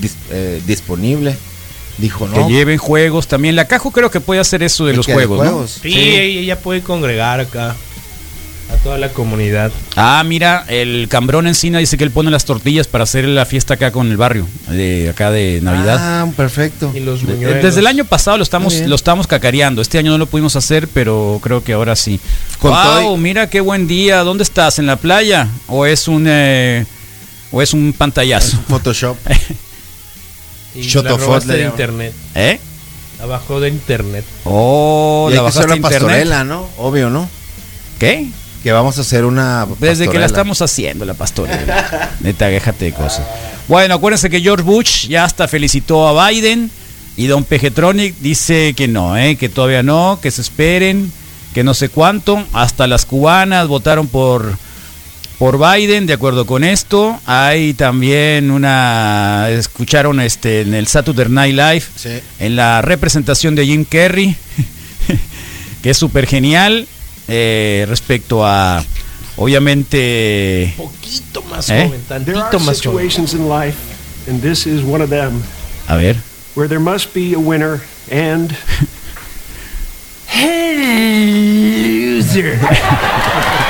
[0.00, 1.36] dis- eh, disponible.
[1.98, 3.56] Dijo, Que lleven juegos también.
[3.56, 5.78] La Cajo creo que puede hacer eso de ¿Y los de juegos.
[5.82, 7.74] Sí, ella puede congregar acá
[8.72, 9.72] a toda la comunidad.
[9.96, 13.74] Ah, mira, el Cambrón Encina dice que él pone las tortillas para hacer la fiesta
[13.74, 15.96] acá con el barrio, de acá de Navidad.
[15.98, 16.92] Ah, perfecto.
[16.94, 17.62] Y los De- buñuelos.
[17.64, 19.80] Desde el año pasado lo estamos, lo estamos cacareando.
[19.82, 22.20] Este año no lo pudimos hacer, pero creo que ahora sí.
[22.60, 24.18] Con todo wow, y- mira qué buen día.
[24.22, 24.78] ¿Dónde estás?
[24.78, 25.48] ¿En la playa?
[25.66, 26.84] ¿O es un eh,
[27.50, 28.58] o es un pantallazo?
[28.68, 29.16] Photoshop.
[30.78, 32.12] Y la robaste de internet.
[32.34, 32.60] ¿Eh?
[33.18, 34.24] La bajó de internet.
[34.44, 36.00] Oh, y la bajaste una internet.
[36.00, 36.68] pastorela, ¿no?
[36.78, 37.28] Obvio, ¿no?
[37.98, 38.28] ¿Qué?
[38.62, 39.66] Que vamos a hacer una.
[39.80, 42.10] Desde que la estamos haciendo, la pastorela.
[42.20, 43.26] Neta, déjate de cosas.
[43.66, 46.70] Bueno, acuérdense que George Bush ya hasta felicitó a Biden
[47.16, 49.36] y Don Pejetronic dice que no, ¿eh?
[49.36, 51.12] que todavía no, que se esperen,
[51.52, 52.44] que no sé cuánto.
[52.52, 54.56] Hasta las cubanas votaron por,
[55.38, 57.20] por Biden, de acuerdo con esto.
[57.26, 59.48] Hay también una.
[59.50, 62.20] Escucharon este en el Saturday Night Live, Sí.
[62.40, 64.36] en la representación de Jim Carrey,
[65.82, 66.86] que es súper genial
[67.28, 68.84] eh, respecto a.
[69.36, 70.74] Obviamente.
[70.76, 71.84] Poquito más ¿Eh?
[71.86, 72.98] joven, There tantito are más joven.
[73.08, 73.76] situations in life,
[74.28, 75.40] and this is one of them,
[75.86, 76.16] A ver.
[76.56, 78.50] where there must be a winner and
[81.86, 82.58] loser.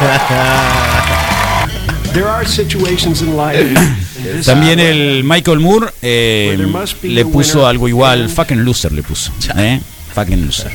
[2.12, 3.60] There are situations in life.
[3.60, 3.76] and
[4.24, 6.58] this También el Michael Moore eh,
[7.02, 9.32] le puso algo igual, fucking loser le puso.
[9.56, 9.80] ¿eh?
[10.14, 10.72] Fucking loser.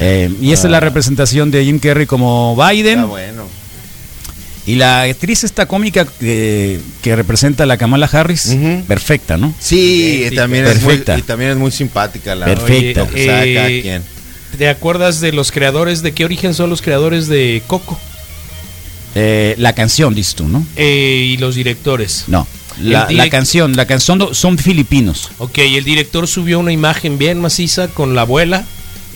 [0.00, 3.00] Eh, y esa es la representación de Jim Carrey como Biden.
[3.00, 3.46] Está bueno.
[4.66, 8.56] Y la actriz esta cómica que, que representa a la Kamala Harris,
[8.88, 9.54] perfecta, ¿no?
[9.60, 13.06] Sí, también es, muy, y también es muy simpática la Perfecta.
[13.14, 14.00] Eh.
[14.58, 16.02] ¿Te acuerdas de los creadores?
[16.02, 18.00] ¿De qué origen son los creadores de Coco?
[19.18, 20.64] Eh, la canción, dices tú, ¿no?
[20.76, 22.24] Eh, y los directores.
[22.26, 22.46] No.
[22.80, 25.30] La, El canción, la canción son filipinos.
[25.38, 28.66] Ok, el director subió una imagen bien maciza con la abuela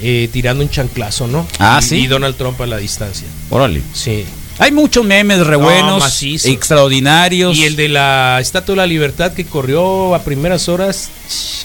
[0.01, 1.47] eh, tirando un chanclazo, ¿no?
[1.59, 1.97] Ah, y, ¿sí?
[1.97, 3.27] Y Donald Trump a la distancia.
[3.51, 3.83] Órale.
[3.93, 4.25] Sí.
[4.59, 6.49] Hay muchos memes re No, buenos, macizo.
[6.49, 7.57] extraordinarios.
[7.57, 11.11] Y el de la Estatua de la Libertad que corrió a primeras horas,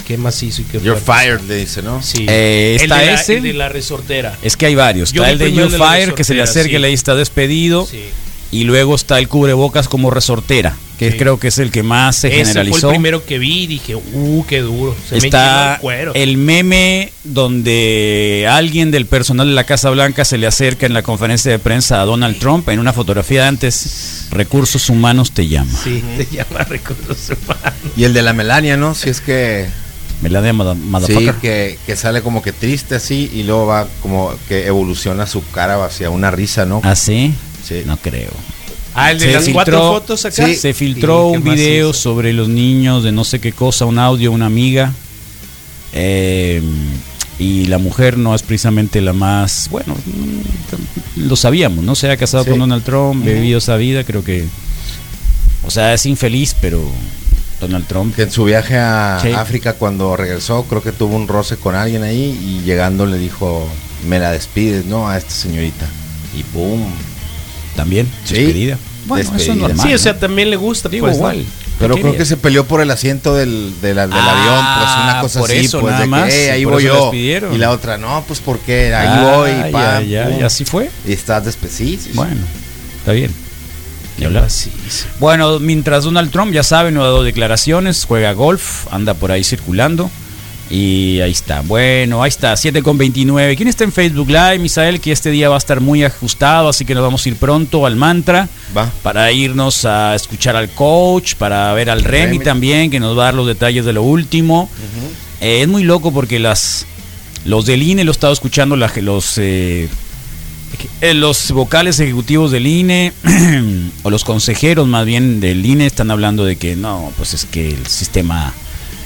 [0.07, 1.27] qué macizo y qué You're fuerte.
[1.37, 2.01] fired, le dice, ¿no?
[2.01, 2.25] Sí.
[2.27, 3.37] Eh, el, está de la, ese.
[3.37, 4.37] el de la resortera.
[4.41, 5.11] Es que hay varios.
[5.11, 6.69] Yo está el de primero You el de la Fire, que se le y sí.
[6.77, 7.85] le está despedido.
[7.85, 8.03] Sí.
[8.51, 11.17] Y luego está el cubrebocas como resortera, que Sí.
[11.17, 12.87] creo que es el que más se Ese fue generalizó.
[12.89, 14.95] el primero que vi y dije, uh, qué duro.
[15.09, 16.11] Se me Está el cuero.
[16.13, 21.01] el meme donde alguien del personal de la Casa Blanca se le acerca en la
[21.03, 24.27] conferencia de prensa a Donald Trump en una fotografía de antes.
[24.31, 25.71] Recursos Humanos te llama.
[25.83, 27.73] Sí, te llama recursos humanos.
[27.97, 28.93] Y el de la Melania, ¿no?
[28.95, 29.67] Si es que
[30.21, 31.35] Melania Mother- Sí, Motherfucker.
[31.35, 35.83] que, que sale como que triste así y luego va como que evoluciona su cara
[35.85, 36.81] hacia una risa, ¿no?
[36.83, 36.95] ¿Ah,
[37.67, 37.81] sí?
[37.85, 38.31] No creo.
[38.93, 40.47] Ah, el de Se las filtró- cuatro fotos acá.
[40.53, 41.99] Se filtró ¿Y qué un video hizo?
[41.99, 44.93] sobre los niños de no sé qué cosa, un audio, una amiga.
[45.93, 46.61] Eh,
[47.37, 49.67] y la mujer no es precisamente la más.
[49.69, 51.95] Bueno, mm, lo sabíamos, ¿no?
[51.95, 52.49] Se ha casado Sí.
[52.49, 54.45] con Donald Trump, bebido esa vida, creo que.
[55.67, 56.81] O sea, es infeliz, pero
[57.59, 58.15] Donald Trump.
[58.15, 59.31] Que en su viaje a Sí.
[59.31, 63.67] África cuando regresó, creo que tuvo un roce con alguien ahí y llegando le dijo,
[64.07, 65.09] me la despides, ¿no?
[65.09, 65.85] A esta señorita.
[66.37, 66.81] Y pum.
[67.75, 68.35] También, Sí.
[68.35, 68.77] despedida.
[69.07, 69.67] Bueno, eso es Despedida.
[69.67, 69.87] normal.
[69.87, 70.19] Sí, o sea, ¿no?
[70.19, 70.89] también le gusta.
[70.89, 71.31] Digo, pues, ¿no?
[71.31, 71.45] igual.
[71.77, 75.03] Pero ¿Qué creo que se peleó por el asiento del, del, del Ah, avión, pues
[75.03, 76.93] una cosa por así, eso, pues nada de más, que "Eh, ahí por voy eso
[76.93, 77.01] yo.
[77.01, 77.53] despidieron.
[77.53, 80.39] Y la otra, no, pues porque ahí Ah, voy, y ya, pam, ya, pum.
[80.39, 80.89] y así fue.
[81.05, 82.01] Y estás despedido.
[82.13, 82.37] Bueno,
[82.99, 83.31] está bien.
[84.23, 84.43] Hablar.
[84.43, 85.07] macizo.
[85.19, 89.43] Bueno, mientras Donald Trump, ya saben, no ha dado declaraciones, juega golf, anda por ahí
[89.43, 90.09] circulando.
[90.69, 91.61] Y ahí está.
[91.61, 93.55] Bueno, ahí está, 7 con 29.
[93.55, 94.99] ¿Quién está en Facebook Live, Misael?
[94.99, 97.85] Que este día va a estar muy ajustado, así que nos vamos a ir pronto
[97.85, 98.49] al mantra.
[98.75, 98.91] Va.
[99.03, 102.39] Para irnos a escuchar al coach, para ver al Remy, Remy.
[102.43, 104.67] también, que nos va a dar los detalles de lo último.
[105.39, 106.87] Eh, es muy loco porque las
[107.45, 109.87] los del INE lo he estado escuchando, la- los, eh,
[111.01, 113.13] eh, los vocales ejecutivos del INE,
[114.03, 117.69] o los consejeros más bien del INE, están hablando de que no, pues es que
[117.69, 118.51] el sistema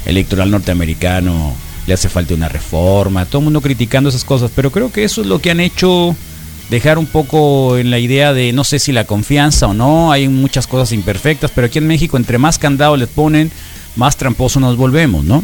[0.06, 1.54] electoral norteamericano
[1.88, 5.22] le hace falta una reforma, todo el mundo criticando esas cosas, pero creo que eso
[5.22, 6.16] es lo que han hecho
[6.70, 10.28] dejar un poco en la idea de no sé si la confianza o no, hay
[10.28, 13.52] muchas cosas imperfectas, pero aquí en México entre más candado les ponen,
[13.96, 15.44] más tramposo nos volvemos, ¿no?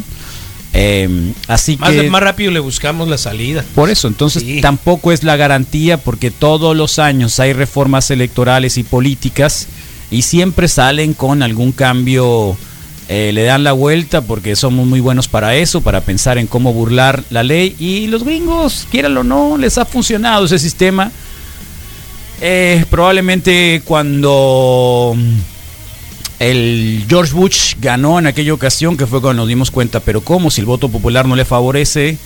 [0.72, 3.64] Eh, así Más, que más rápido le buscamos la salida.
[3.74, 4.60] por eso, entonces Sí.
[4.60, 9.66] tampoco es la garantía porque todos los años hay reformas electorales y políticas
[10.10, 12.56] y siempre salen con algún cambio,
[13.08, 16.72] eh, le dan la vuelta porque somos muy buenos para eso, para pensar en cómo
[16.72, 21.12] burlar la ley y los gringos, quieran o no, les ha funcionado ese sistema.
[22.40, 25.34] Eh, probablemente cuando mm,
[26.40, 30.50] el George Bush ganó en aquella ocasión, que fue cuando nos dimos cuenta, pero ¿cómo?
[30.50, 32.18] Si el voto popular no le favorece,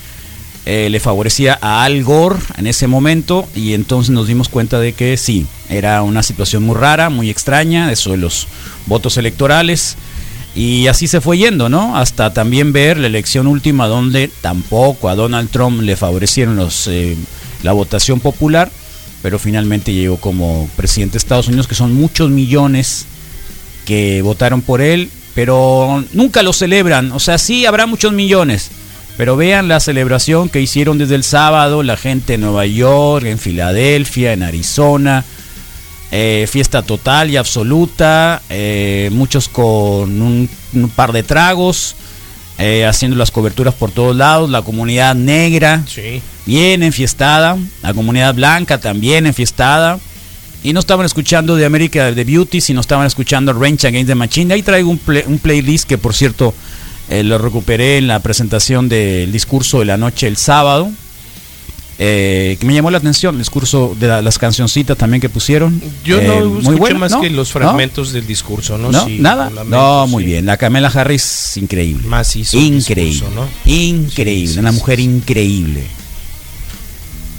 [0.66, 4.94] eh, le favorecía a Al Gore en ese momento, y entonces nos dimos cuenta de
[4.94, 8.48] que sí, era una situación muy rara, muy extraña, eso de los
[8.86, 9.96] votos electorales,
[10.54, 11.96] y así se fue yendo, ¿no?
[11.96, 17.16] Hasta también ver la elección última donde tampoco a Donald Trump le favorecieron los, eh,
[17.62, 18.70] la votación popular,
[19.22, 23.06] pero finalmente llegó como presidente de Estados Unidos, que son muchos millones
[23.84, 27.12] que votaron por él, pero nunca lo celebran.
[27.12, 28.70] O sea, sí habrá muchos millones,
[29.16, 33.38] pero vean la celebración que hicieron desde el sábado la gente en Nueva York, en
[33.38, 35.24] Filadelfia, en Arizona.
[36.12, 41.94] Eh, fiesta total y absoluta, eh, muchos con un, un par de tragos,
[42.58, 46.20] eh, haciendo las coberturas por todos lados, la comunidad negra Sí.
[46.46, 49.98] bien enfiestada, la comunidad blanca también enfiestada.
[50.62, 54.52] Y no estaban escuchando de América de Beauty, sino estaban escuchando Range Against the Machine.
[54.52, 56.52] Ahí traigo un, play- un playlist que, por cierto,
[57.08, 60.90] eh, lo recuperé en la presentación del discurso de la noche el sábado.
[62.02, 65.82] Eh, que me llamó la atención el discurso de la- las cancioncitas también que pusieron.
[66.02, 67.20] Yo Eh, no muy escuché bueno, más ¿no?
[67.20, 67.52] que los ¿No?
[67.60, 68.90] fragmentos del discurso, ¿no?
[68.90, 69.04] ¿No?
[69.04, 69.50] Sí, ¿Nada?
[69.50, 70.30] lamento, no, muy sí.
[70.30, 70.46] bien.
[70.46, 72.08] La Camela Harris, increíble.
[72.08, 73.26] Más Increíble.
[73.66, 74.52] Increíble.
[74.54, 75.84] Sí, una mujer increíble.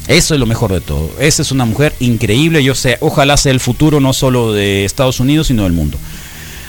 [0.07, 1.09] Eso es lo mejor de todo.
[1.19, 2.63] Esa es una mujer increíble.
[2.63, 5.97] Yo sé, ojalá sea el futuro no solo de Estados Unidos, sino del mundo.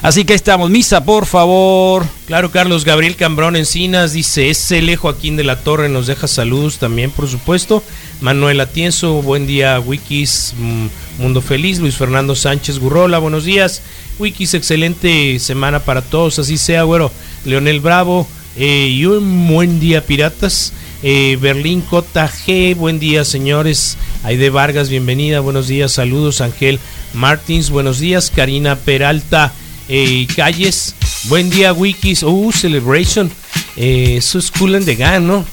[0.02, 0.68] Así que estamos.
[0.68, 2.04] Misa, por favor.
[2.26, 7.12] Claro, Carlos Gabriel Cambrón Encinas dice, ese Joaquín de la Torre nos deja saludos también,
[7.12, 7.84] por supuesto.
[8.20, 10.86] Manuel Atienzo, buen día, Wikis, mm,
[11.18, 11.78] Mundo Feliz.
[11.78, 13.80] Luis Fernando Sánchez Gurrola, buenos días.
[14.18, 17.12] Wikis, excelente semana para todos, así sea, güero.
[17.44, 20.72] Leonel Bravo, eh, y un buen día, piratas.
[21.04, 23.96] Eh, Berlín JG, buen día, señores.
[24.24, 26.40] Aide Vargas, bienvenida, buenos días, saludos.
[26.40, 26.80] Ángel
[27.12, 28.32] Martins, buenos días.
[28.34, 29.52] Karina Peralta,
[29.88, 32.22] eh, Calles, buen día, Wikis.
[32.22, 33.30] Uh, Celebration.
[33.76, 35.44] Eh, eso es cool and the Gun, ¿no?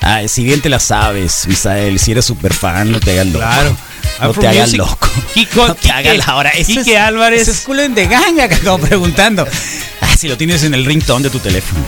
[0.00, 3.38] Ah, si bien te la sabes, Misael, si eres súper fan, no te hagas loco.
[3.38, 3.76] Claro.
[4.22, 5.08] No te hagas loco.
[5.34, 6.50] Kiko- no te hagas Quique- la hora.
[6.50, 7.48] Eso Quique es- Álvarez.
[7.48, 9.46] eso es en de ganga que acabo preguntando.
[10.00, 11.84] Ah, si lo tienes en el ringtone de tu teléfono.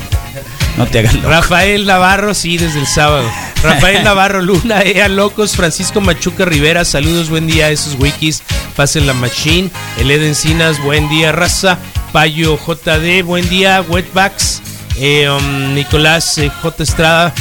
[0.76, 1.28] No te hagas loco.
[1.28, 3.28] Rafael Navarro, sí, desde el sábado.
[3.62, 8.42] Rafael Navarro Luna, Ea Locos, Francisco Machuca Rivera, saludos, buen día a esos wikis.
[8.76, 9.70] Pasen la machine.
[9.98, 11.78] El Ed Encinas, buen día, raza.
[12.12, 14.62] Payo JD, buen día, Wetbacks.
[14.96, 16.83] Eh, um, Nicolás eh, J.
[16.83, 17.33] Estrada,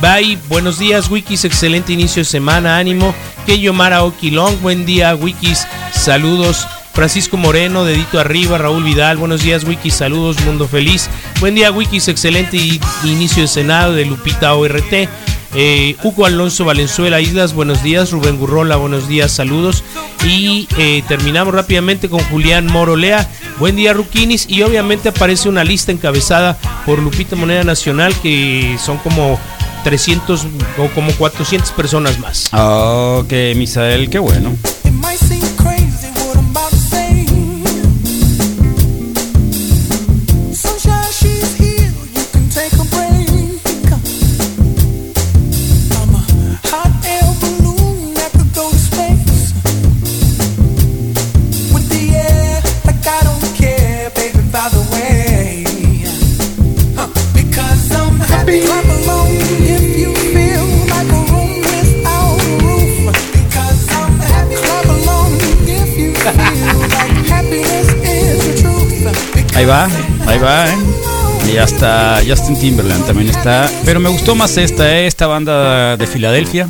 [0.00, 0.38] bye.
[0.48, 1.44] Buenos días, wikis.
[1.44, 3.14] Excelente inicio de semana, ánimo.
[3.46, 5.66] Keyo Mara Okilong, buen día, wikis.
[5.92, 6.66] Saludos.
[6.92, 11.08] Francisco Moreno, dedito arriba, Raúl Vidal, buenos días Wikis, saludos, mundo feliz.
[11.40, 12.56] Buen día Wikis, excelente
[13.04, 15.08] inicio de Senado de Lupita ORT.
[15.54, 18.10] Eh, Hugo Alonso Valenzuela Islas, buenos días.
[18.10, 19.82] Rubén Gurrola, buenos días, saludos.
[20.24, 23.28] Y eh, terminamos rápidamente con Julián Morolea.
[23.58, 24.46] Buen día, Ruquinis.
[24.48, 29.38] Y obviamente aparece una lista encabezada por Lupita Moneda Nacional, que son como
[29.84, 30.46] 300
[30.78, 32.52] o como 400 personas más.
[32.52, 34.54] Ok, Misael, qué bueno.
[69.58, 69.88] Ahí va,
[70.28, 70.76] ahí va, ¿eh?
[71.48, 73.68] Y ya está Justin Timberland también está.
[73.84, 75.08] Pero me gustó más esta, ¿eh?
[75.08, 76.68] Esta banda de Filadelfia.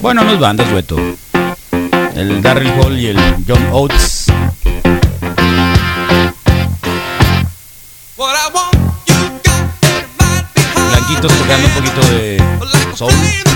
[0.00, 0.96] Bueno, no es banda, es dueto.
[2.14, 4.32] El Darryl Hall y el John Oates.
[10.90, 12.42] Blanquitos tocando un poquito de
[12.94, 13.49] soul.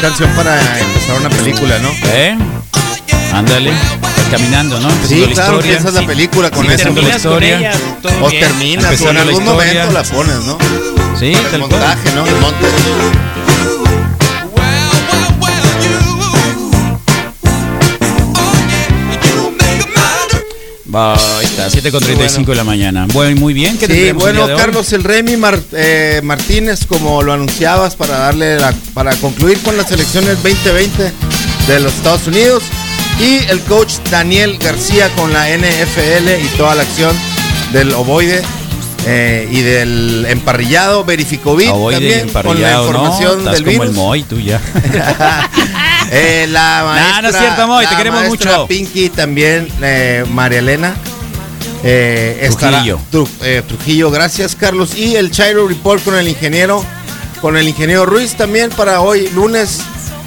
[0.00, 1.90] Canción para empezar una película, ¿no?
[2.14, 2.34] ¿Eh?
[3.34, 3.70] Ándale.
[4.00, 4.88] Pues caminando, ¿no?
[5.06, 7.72] Sí, Empezando la claro, empiezas la película con Sí, terminas la historia.
[8.22, 10.56] O terminas, o en algún momento la pones, ¿no?
[11.18, 12.26] Sí, El montaje, ¿no?
[12.26, 12.66] El monte.
[20.94, 23.06] Ahí está, 7 con 35 de la mañana.
[23.12, 23.78] Bueno, muy bien.
[23.78, 24.46] ¿Qué Sí, el bueno?
[24.56, 29.76] Carlos el Remy Mar- eh, Martínez, como lo anunciabas, para darle la- para concluir con
[29.76, 31.12] las elecciones 2020
[31.68, 32.62] de los Estados Unidos.
[33.20, 37.14] Y el coach Daniel García con la NFL y toda la acción
[37.72, 38.42] del ovoide
[39.06, 42.80] eh, y del emparrillado Verificovid también con la ¿no?
[42.84, 43.86] información Estás del como virus.
[43.88, 44.60] el Moy, tú ya.
[46.10, 48.66] Eh, la maestra, no es cierto, Moy, te queremos mucho.
[48.66, 50.94] Pinky también, eh, María Elena.
[51.82, 53.00] Eh, estará- Trujillo.
[53.10, 54.94] Tru- eh, Trujillo, gracias Carlos.
[54.96, 56.84] Y el Chairo Report con el ingeniero,
[57.40, 59.78] con el ingeniero Ruiz también para hoy, lunes,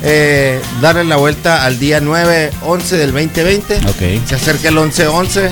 [0.02, 3.78] eh, darle la vuelta al día 9-11 del 2020.
[3.88, 4.28] Ok.
[4.28, 5.50] Se acerca el 11-11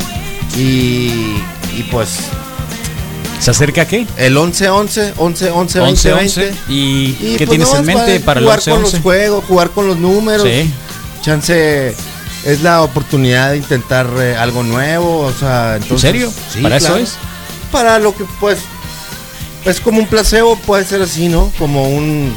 [0.57, 1.35] y,
[1.77, 2.15] y pues
[3.41, 4.05] ¿Se acerca a qué?
[4.17, 6.13] el 11-11, 11-11, 2020.
[6.13, 6.53] 11-11.
[6.69, 6.73] ¿Y,
[7.19, 9.01] Y, qué pues, tienes no, en mente para el jugar con los 11-11?
[9.01, 10.43] juegos, jugar con los números.
[10.47, 10.69] Sí.
[11.23, 11.95] Chance
[12.45, 16.31] es la oportunidad de intentar eh, algo nuevo, o sea, entonces, serio?
[16.53, 17.03] sí, ¿Para eso claro.
[17.03, 17.13] es?
[17.71, 18.59] Para lo que pues
[19.65, 21.51] es como un placebo, puede ser así, ¿no?
[21.59, 22.33] Como un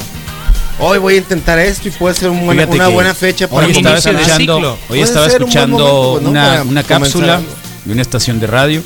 [0.79, 3.73] hoy voy a intentar esto y puede ser un buena- una buena fecha para hoy
[3.73, 6.31] estaba escuchando, hoy estaba ser un escuchando momento, ¿no?
[6.31, 7.41] una, una cápsula
[7.85, 8.83] de una estación de radio,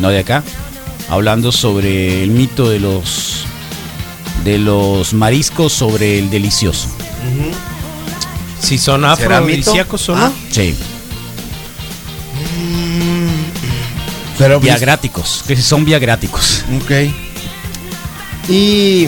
[0.00, 0.42] no de acá,
[1.10, 3.44] hablando sobre el mito de los
[4.44, 6.88] de los mariscos sobre el delicioso.
[8.60, 10.24] Si son afrodisíacos o no.
[10.26, 10.74] Ah, Sí,
[14.38, 16.64] pero viagráticos, que son viagráticos.
[16.80, 17.12] Ok.
[18.48, 19.06] Y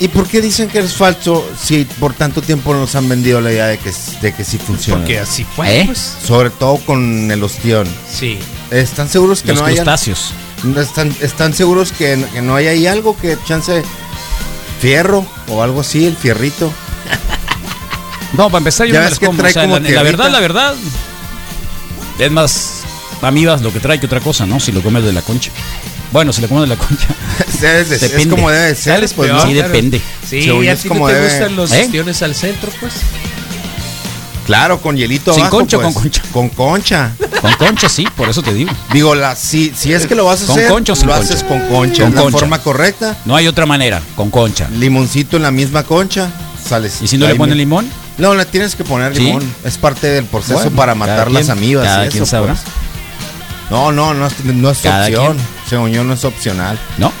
[0.00, 3.52] ¿Y por qué dicen que es falso si por tanto tiempo nos han vendido la
[3.52, 4.98] idea de que, de que sí funciona?
[4.98, 5.84] Porque así fue, ¿Eh?
[5.86, 6.16] pues.
[6.26, 7.86] Sobre todo con el ostión.
[8.12, 8.36] Sí.
[8.72, 10.32] ¿Están seguros que Los no hay crustáceos.
[10.80, 13.82] Están, están seguros que, que no hay ahí algo que chance
[14.80, 16.72] fierro o algo así, el fierrito?
[18.34, 19.38] No, para empezar yo Ya no las que como.
[19.40, 20.74] trae o sea, como la, verdad, la verdad.
[22.18, 22.80] Es más
[23.20, 24.58] amigas lo que trae que otra cosa, ¿no?
[24.58, 25.50] Si lo comes de la concha.
[26.12, 27.08] Bueno, si lo comes de la concha.
[27.62, 28.28] Es Depende.
[28.30, 29.42] como debe ser, pues, peor, ¿no?
[29.46, 29.68] sí, claro.
[29.68, 30.00] depende.
[30.26, 32.24] Sí, a es ti como no te debe- gustan los ¿Eh?
[32.24, 32.94] al centro, pues.
[34.46, 35.94] Claro, con hielito ¿Sin abajo, concha o pues.
[35.94, 36.22] con concha?
[36.32, 37.12] Con concha.
[37.40, 38.70] Con concha, sí, por eso te digo.
[38.92, 41.14] Digo, la, si, si es que lo vas a ¿Con hacer, concha o sin lo
[41.14, 41.32] concha?
[41.34, 42.02] haces con concha.
[42.04, 42.38] Con la concha.
[42.38, 43.16] forma correcta.
[43.24, 44.68] No hay otra manera, con concha.
[44.70, 46.28] Limoncito en la misma concha,
[46.68, 46.98] sales.
[47.02, 47.88] ¿Y si no le ponen mi- limón?
[48.18, 49.22] No, le tienes que poner ¿Sí?
[49.24, 49.42] limón.
[49.64, 51.84] Es parte del proceso Bueno, para matar las amibas.
[51.86, 52.54] cada y quien eso, sabrá.
[52.54, 52.64] pues.
[53.70, 55.36] No, no, no es, no es Cada opción.
[55.36, 55.46] quien.
[55.68, 56.78] Según yo, no es opcional.
[56.98, 57.12] ¿No?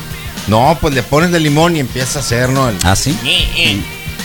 [0.48, 2.68] No, pues le pones de limón y empieza a hacer, ¿no?
[2.68, 3.16] El- ¿Ah, sí?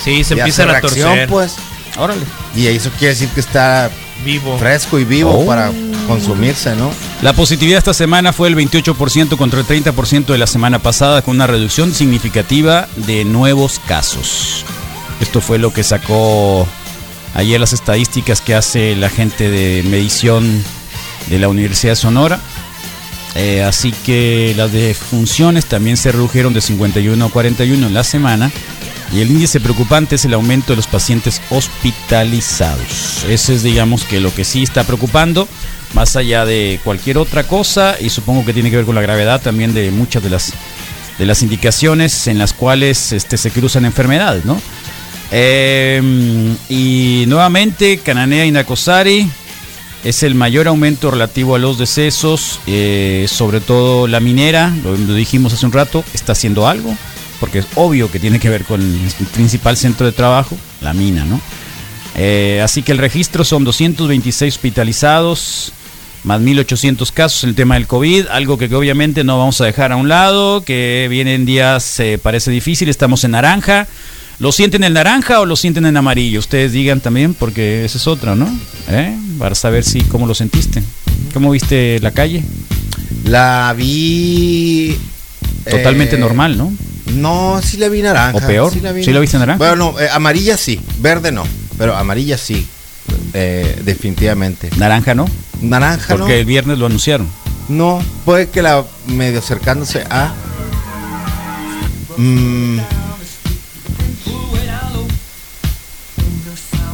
[0.04, 1.30] Sí, se y empiezan hace a torcer.
[1.30, 1.54] pues.
[1.98, 2.22] Órale.
[2.56, 3.89] Y eso quiere decir que está
[4.24, 4.58] Vivo.
[4.58, 5.45] fresco y vivo Oh.
[5.45, 5.72] para
[6.08, 6.91] consumirse, ¿no?
[7.22, 11.36] La positividad esta semana fue el 28% contra el 30% de la semana pasada, con
[11.36, 14.66] una reducción significativa de nuevos casos.
[15.22, 16.68] Esto fue lo que sacó
[17.36, 20.64] ayer las estadísticas que hace la gente de medición
[21.30, 22.39] de la Universidad de Sonora.
[23.36, 28.52] Eh, así que las defunciones también se redujeron de 51 a 41 en la semana.
[29.14, 33.24] Y el índice preocupante es el aumento de los pacientes hospitalizados.
[33.30, 35.47] Ese es, digamos, que lo que sí está preocupando,
[35.93, 39.41] más allá de cualquier otra cosa, y supongo que tiene que ver con la gravedad
[39.41, 40.53] también de muchas de las,
[41.18, 44.62] de las indicaciones en las cuales este, se cruzan enfermedades, ¿no?
[45.32, 46.01] Eh,
[46.70, 49.30] y nuevamente, Cananea y Nacosari
[50.03, 55.53] es el mayor aumento relativo a los decesos, eh, sobre todo la minera, lo dijimos
[55.53, 56.95] hace un rato, está haciendo algo,
[57.40, 61.26] porque es obvio que tiene que ver con el principal centro de trabajo, la mina,
[61.26, 61.40] ¿no?
[62.16, 65.72] Eh, así que el registro son 226 hospitalizados,
[66.24, 69.66] más 1.800 casos en el tema del COVID, algo que, que obviamente no vamos a
[69.66, 73.88] dejar a un lado, que vienen días, eh, parece difícil, estamos en naranja.
[74.40, 76.40] ¿Lo sienten en naranja o lo sienten en amarillo?
[76.40, 78.48] Ustedes digan también, porque esa es otra, ¿no?
[78.88, 79.18] ¿Eh?
[79.40, 80.84] Para saber si cómo lo sentiste.
[81.34, 82.44] ¿Cómo viste la calle?
[83.26, 84.96] La vi.
[85.68, 86.72] Totalmente eh, normal, ¿no?
[87.14, 88.38] No, sí la vi naranja.
[88.38, 88.72] ¿O peor?
[88.72, 89.58] Sí la, vi ¿Sí la viste naranja?
[89.58, 91.43] Bueno, no, eh, amarilla sí, verde no.
[91.78, 92.68] Pero amarilla sí.
[93.34, 94.70] eh, definitivamente.
[94.78, 95.26] Naranja, ¿no?
[95.62, 96.39] Naranja Porque no.
[96.39, 97.28] el viernes lo anunciaron.
[97.70, 100.34] No, puede que la medio acercándose a.
[102.18, 102.80] Mm,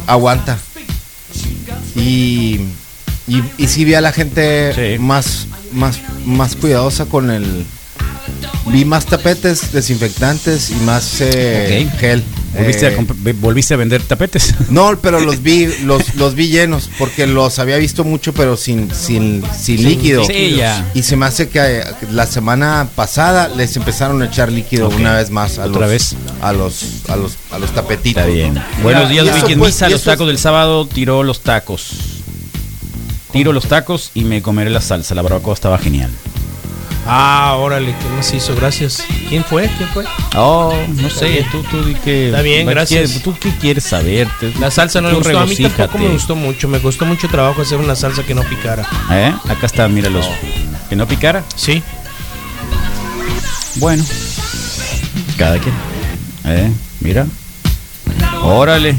[0.06, 0.58] aguanta.
[1.96, 2.60] Y,
[3.28, 7.64] y, y sí vi a la gente más, más, más cuidadosa con el.
[8.66, 12.22] Vi más tapetes desinfectantes y más eh, gel.
[12.56, 14.54] ¿Volviste, Eh, a ve- ¿Volviste a vender tapetes?
[14.70, 18.94] no, pero los vi, los, los vi llenos, porque los había visto mucho, pero sin,
[18.94, 20.24] sin, sin líquido.
[20.24, 20.88] Sí, ya.
[20.94, 25.14] Y se me hace que eh, la semana pasada les empezaron a echar líquido una
[25.14, 26.16] vez más a Otra los, vez.
[26.42, 28.22] a los, a los, a los tapetitos.
[28.22, 28.54] Está bien.
[28.54, 28.62] ¿no?
[28.84, 29.26] Buenos días.
[29.48, 31.90] En pues, misa, los es- tacos del sábado tiró los tacos.
[33.32, 35.14] Tiro los tacos y me comeré la salsa.
[35.16, 36.10] La barbacoa estaba genial.
[37.06, 38.54] Ah, órale, ¿qué más hizo?
[38.56, 39.04] Gracias.
[39.28, 39.68] ¿Quién fue?
[39.76, 40.04] ¿Quién fue?
[40.36, 42.28] Oh, no sé, tú, tú di que.
[42.28, 43.22] Está bien, ¿qué- gracias.
[43.22, 44.26] ¿Tú qué quieres saber?
[44.58, 45.38] La salsa no me gustó.
[45.38, 46.66] A mí tampoco me gustó mucho.
[46.68, 48.86] Me costó mucho trabajo hacer una salsa que no picara.
[49.10, 49.34] ¿Eh?
[49.48, 50.26] Acá está, míralos.
[50.88, 51.44] ¿Que no picara?
[51.56, 51.82] Sí.
[53.76, 54.02] Bueno.
[55.36, 55.74] Cada quien.
[56.46, 56.72] ¿Eh?
[57.00, 57.26] Mira.
[58.42, 58.96] Órale.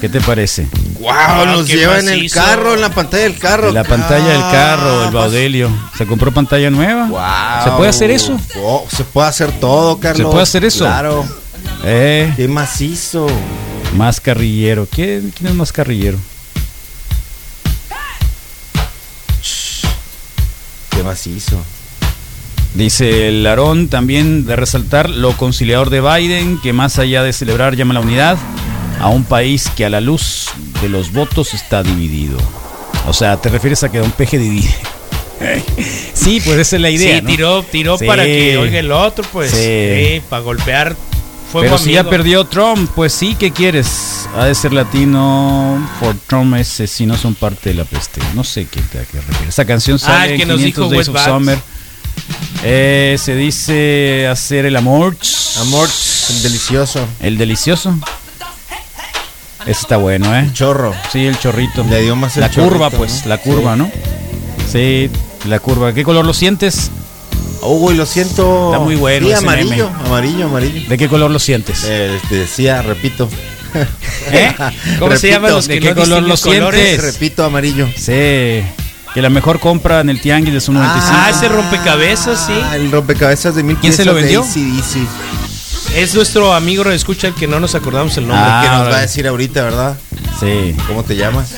[0.00, 0.66] ¿Qué te parece?
[0.98, 1.46] ¡Wow!
[1.46, 3.68] Nos qué lleva en el carro, en la pantalla del carro.
[3.68, 5.70] En la pantalla del carro, el Ah, Baudelio.
[5.98, 7.06] ¿Se compró pantalla nueva?
[7.06, 7.64] Wow.
[7.64, 8.40] ¿Se puede hacer eso?
[8.62, 10.26] Oh, se puede hacer todo, Carlos.
[10.26, 10.84] ¿Se puede hacer eso?
[10.86, 11.24] Claro.
[11.84, 13.26] Eh, Qué macizo.
[13.96, 14.86] más carrillero.
[14.90, 16.16] ¿Quién, quién es más carrillero?
[20.90, 21.62] Qué macizo.
[22.74, 27.74] Dice el Larón también de resaltar lo conciliador de Biden, que más allá de celebrar
[27.76, 28.36] llama a la unidad
[29.00, 30.46] a un país que a la luz
[30.80, 32.38] de los votos está dividido.
[33.06, 34.74] O sea, te refieres a que Don Peje divide.
[36.14, 37.16] sí, pues esa es la idea.
[37.16, 37.28] sí, ¿no?
[37.28, 38.06] tiró, tiró Sí.
[38.06, 39.50] para que oiga el otro, pues.
[39.50, 40.22] Sí.
[40.28, 40.96] Para golpear.
[41.50, 44.28] Fuego Pero si ya perdió Trump, pues sí, ¿qué quieres?
[44.36, 48.20] Ha de ser latino, for Trump ese si no son parte de la peste.
[48.34, 49.48] No sé qué te a qué refieres.
[49.48, 51.24] Esa canción Ah, sale el que en nos 500 dijo Days of.
[51.24, 51.58] Summer.
[52.62, 55.16] Eh, se dice hacer el amor.
[55.62, 55.88] Amor,
[56.42, 57.04] delicioso.
[57.20, 57.98] El delicioso.
[59.62, 60.50] Ese está bueno, ¿eh?
[60.52, 60.94] Chorro.
[61.12, 61.84] Sí, el chorrito.
[61.88, 63.28] Le dio más el La curva, pues, ¿no?
[63.28, 63.78] la curva, Sí.
[63.78, 63.90] ¿no?
[64.70, 65.10] Sí,
[65.46, 65.92] la curva.
[65.92, 66.90] ¿Qué color lo sientes?
[67.62, 68.70] Uy, lo siento.
[68.72, 70.06] Está muy bueno Sí, ese amarillo, meme.
[70.06, 70.88] amarillo, amarillo.
[70.88, 71.84] ¿De qué color lo sientes?
[71.86, 73.28] Eh, te decía, repito.
[74.32, 74.52] ¿Eh?
[74.98, 76.80] ¿Cómo se llaman los ¿De que qué no color lo colores?
[76.80, 77.14] sientes?
[77.14, 77.86] Repito, amarillo.
[77.96, 78.62] Sí.
[79.12, 81.14] Que la mejor compra en el tianguis de su 95.
[81.20, 82.52] Ah, ese rompecabezas, sí.
[82.64, 84.42] Ah, el rompecabezas de mil ¿Quién se lo vendió?
[84.44, 84.80] Sí,
[86.00, 88.42] Es nuestro amigo escucha el que no nos acordamos el nombre.
[88.42, 89.98] Ah, que nos va a decir ahorita, ¿verdad?
[90.40, 90.74] Sí.
[90.86, 91.56] ¿Cómo te llamas?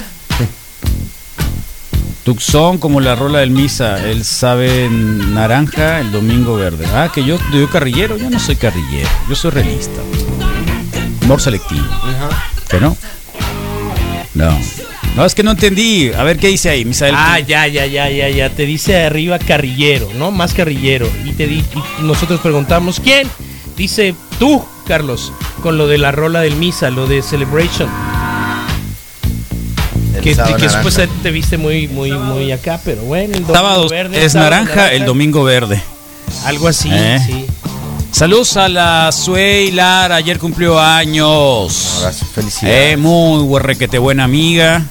[2.24, 4.04] Tucson como la rola del misa.
[4.04, 6.86] Él sabe naranja, el domingo verde.
[6.92, 8.16] Ah, que yo, yo carrillero.
[8.16, 9.08] Yo no soy carrillero.
[9.28, 10.00] Yo soy realista.
[11.22, 11.86] Humor selectivo.
[12.68, 12.96] ¿Que no?
[14.34, 14.58] No.
[15.14, 16.10] No, es que no entendí.
[16.12, 17.14] A ver qué dice ahí, Misael.
[17.16, 18.50] Ah, ya, ya, ya, ya, ya.
[18.50, 20.32] Te dice arriba carrillero, ¿no?
[20.32, 21.08] Más carrillero.
[21.24, 21.64] Y te di,
[22.00, 23.28] y nosotros preguntamos, ¿quién?
[23.76, 25.32] Dice tú, Carlos,
[25.62, 27.88] con lo de la rola del misa, lo de Celebration.
[30.16, 33.34] El Que, que después te viste muy, muy, muy acá, pero bueno.
[33.36, 35.80] El domingo Sábado verde, es sábado naranja, el domingo verde.
[36.44, 37.20] Algo así, Eh.
[37.24, 37.46] sí.
[38.10, 41.98] Saludos a la Suey Lara, ayer cumplió años.
[41.98, 42.94] Abrazo, felicidades.
[42.94, 44.82] Eh, muy buen requete buena amiga.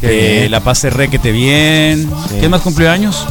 [0.00, 2.10] Qué Que la pase requete bien.
[2.28, 2.36] Sí.
[2.40, 3.24] ¿Quién más cumplió años?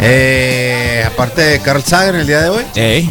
[0.00, 2.64] Eh, aparte de Carl Sagan el día de hoy.
[2.74, 3.10] Ey.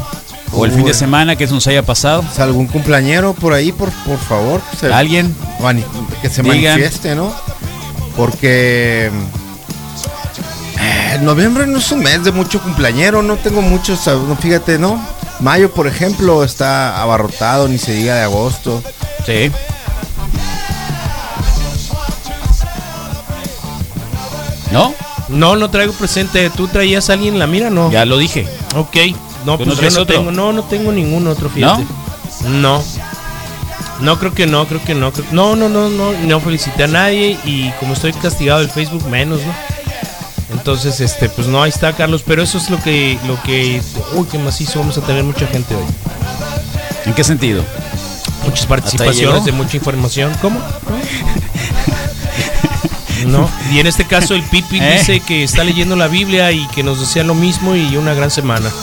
[0.56, 2.24] O el fin de semana que se nos haya pasado.
[2.30, 4.62] O sea, algún cumpleañero por ahí, por, por favor.
[4.72, 5.36] que se- ¿Alguien?
[6.22, 6.64] que se Digan.
[6.76, 7.34] manifieste, ¿no?
[8.16, 9.10] Porque
[11.14, 15.00] El noviembre no es un mes de mucho cumpleañero, no tengo muchos, no, fíjate, ¿no?
[15.40, 18.82] Mayo, por ejemplo, está abarrotado, ni se diga de agosto.
[19.26, 19.52] Sí.
[24.72, 24.94] ¿No?
[25.30, 26.50] No, no traigo presente.
[26.50, 27.70] ¿Tú traías a alguien en la mira?
[27.70, 27.92] No.
[27.92, 28.48] Ya lo dije.
[28.76, 28.98] Ok.
[29.46, 30.16] No, ¿Tú pues no yo no otro?
[30.16, 31.84] tengo, no, no tengo ningún otro, fíjate.
[32.50, 32.84] No.
[34.02, 35.12] No, creo que no, creo que no.
[35.14, 39.08] creo- no, no, no, no, no felicité a nadie y como estoy castigado del Facebook,
[39.08, 39.54] menos, ¿no?
[40.58, 42.24] Entonces, este, pues no, ahí está, Carlos.
[42.26, 43.82] Pero eso es lo que, lo que,
[44.16, 45.84] uy, qué macizo, vamos a tener mucha gente hoy.
[47.06, 47.64] ¿En qué sentido?
[48.44, 50.32] Muchas ¿Hasta ahí participaciones de mucha información.
[50.42, 50.60] ¿Cómo?
[53.32, 53.50] No.
[53.72, 54.98] Y en este caso el Pipi ¿Eh?
[54.98, 58.32] dice que está leyendo la Biblia y que nos desea lo mismo y una gran
[58.32, 58.70] semana.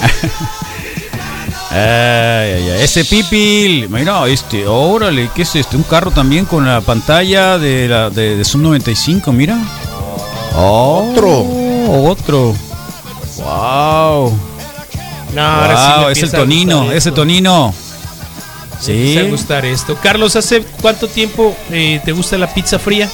[1.72, 2.82] Ay, ay, ay.
[2.82, 3.88] Ese pipil.
[3.88, 5.76] Mira, este, órale, ¿qué es este?
[5.76, 9.56] Un carro también con la pantalla de, la, de, de Zoom 95, mira.
[10.56, 11.46] Otro.
[11.88, 12.56] Otro.
[13.36, 14.36] Wow.
[15.32, 17.74] No, ahora sí me wow, es el tonino, gustar ese tonino.
[18.86, 19.18] Me Sí.
[19.18, 19.96] a gustar esto.
[20.02, 23.08] Carlos, ¿hace cuánto tiempo eh, te gusta la pizza fría?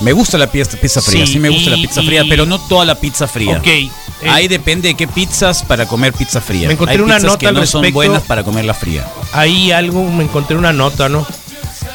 [0.00, 2.46] Me gusta la pizza, pizza fría, sí, Sí, me gusta la pizza fría, y- pero
[2.46, 3.58] no toda la pizza fría.
[3.58, 3.66] Ok.
[3.66, 3.90] eh,
[4.28, 6.66] Ahí depende de qué pizzas para comer pizza fría.
[6.68, 9.06] Me encontré Hay una nota que no son buenas para comerla fría.
[9.32, 11.26] ahí algo, me encontré una nota, ¿no?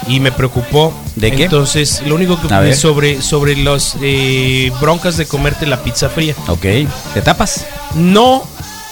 [0.07, 0.93] Y me preocupó.
[1.15, 1.43] ¿De qué?
[1.43, 2.75] Entonces, lo único que ver.
[2.75, 6.33] sobre sobre los eh, broncas de comerte la pizza fría.
[6.47, 6.61] Ok.
[7.13, 7.65] ¿Te tapas?
[7.95, 8.43] No.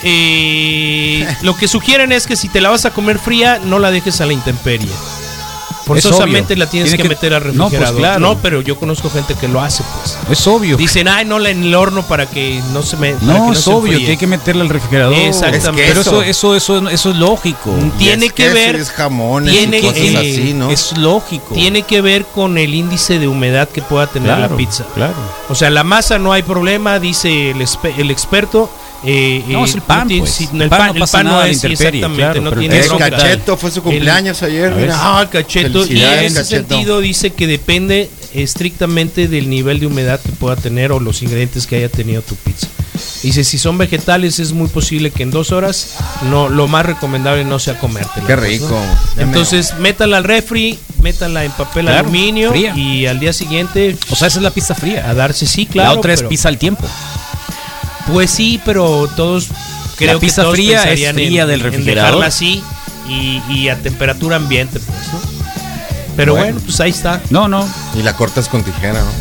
[0.03, 3.91] Eh, lo que sugieren es que si te la vas a comer fría, no la
[3.91, 4.89] dejes a la intemperie.
[5.85, 7.97] Forzosamente la tienes Tiene que, que- meter al No, pues, refrigerador.
[8.01, 8.39] claro.
[8.41, 10.17] pero yo conozco gente que lo hace, pues.
[10.29, 10.75] Es obvio.
[10.75, 13.13] Dicen, ay, no, la en el horno para que no se me.
[13.21, 14.05] No, no es obvio enfríe".
[14.05, 15.13] que hay que meterle al refrigerador.
[15.15, 15.83] Exactamente.
[15.87, 17.73] Pero Es eso, eso, eso, eso es lógico.
[17.97, 20.69] Tiene Y es que queso ver- es jamones tiene y cosas así, ¿no?
[20.71, 21.53] Es lógico.
[21.55, 24.83] Tiene que ver con el índice de humedad que pueda tener Claro, la pizza.
[24.93, 25.13] Claro.
[25.47, 28.69] O sea, la masa no hay problema, dice el experto.
[29.03, 30.29] Eh, No, eh, es el pan, pues.
[30.31, 32.41] sí, El el pan pan, no el pan no nada a la es exactamente, claro,
[32.41, 34.81] no tiene El cacheto fue su cumpleaños ayer, A ver.
[34.87, 34.95] mira.
[34.99, 35.85] Ah, el cacheto.
[35.85, 40.91] Y en ese sentido dice que depende estrictamente del nivel de humedad que pueda tener
[40.91, 42.67] o los ingredientes que haya tenido tu pizza.
[43.21, 45.95] Dice, si son vegetales es muy posible que en dos horas
[46.29, 48.25] no lo más recomendable no sea comértela.
[48.25, 48.69] Qué pues, rico.
[48.69, 49.21] ¿no?
[49.21, 52.73] Entonces, métala al refri, métala en papel Claro, aluminio fría.
[52.75, 55.09] y al día siguiente O sea, esa es la pizza fría.
[55.09, 55.93] a darse sí, claro.
[55.93, 56.87] la otra es pero- pizza al tiempo.
[58.11, 59.47] Pues sí, pero todos
[59.97, 62.05] creo La pizza que todos fría es pensarían fría en- del en refrigerador.
[62.11, 62.63] dejarla así
[63.09, 65.19] y, y a temperatura ambiente, pues, ¿no?
[66.15, 66.47] Pero Bueno.
[66.53, 67.21] bueno, pues ahí está.
[67.29, 67.67] No, no.
[67.97, 69.11] Y la cortas con tijera, ¿no?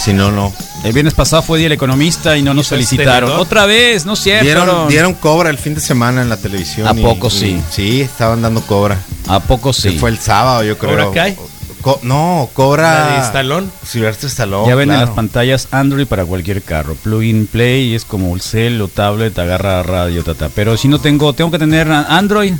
[0.00, 0.52] Si no, no.
[0.84, 3.30] El viernes pasado fue Día del Economista y no nos fue felicitaron.
[3.30, 3.40] tenedor.
[3.40, 4.44] Otra vez, no es cierto.
[4.44, 6.86] Dieron, dieron cobra el fin de semana en la televisión.
[6.86, 7.60] ¿A poco y- sí?
[7.70, 8.96] Sí, estaban dando cobra.
[9.26, 9.98] ¿A poco Que sí?
[9.98, 10.92] Fue el sábado, yo creo.
[11.08, 11.36] ¿Cobra Kai?
[11.80, 13.08] Co- no, cobra.
[13.08, 13.68] La de Stallone.
[13.86, 14.68] Silvestre Stallone.
[14.68, 15.06] ya venden claro.
[15.06, 16.94] las pantallas Android para cualquier carro.
[16.96, 20.48] Plug-in Play es como el cel o tablet, agarra radio, tata.
[20.54, 22.54] Pero si no tengo, tengo que tener Android.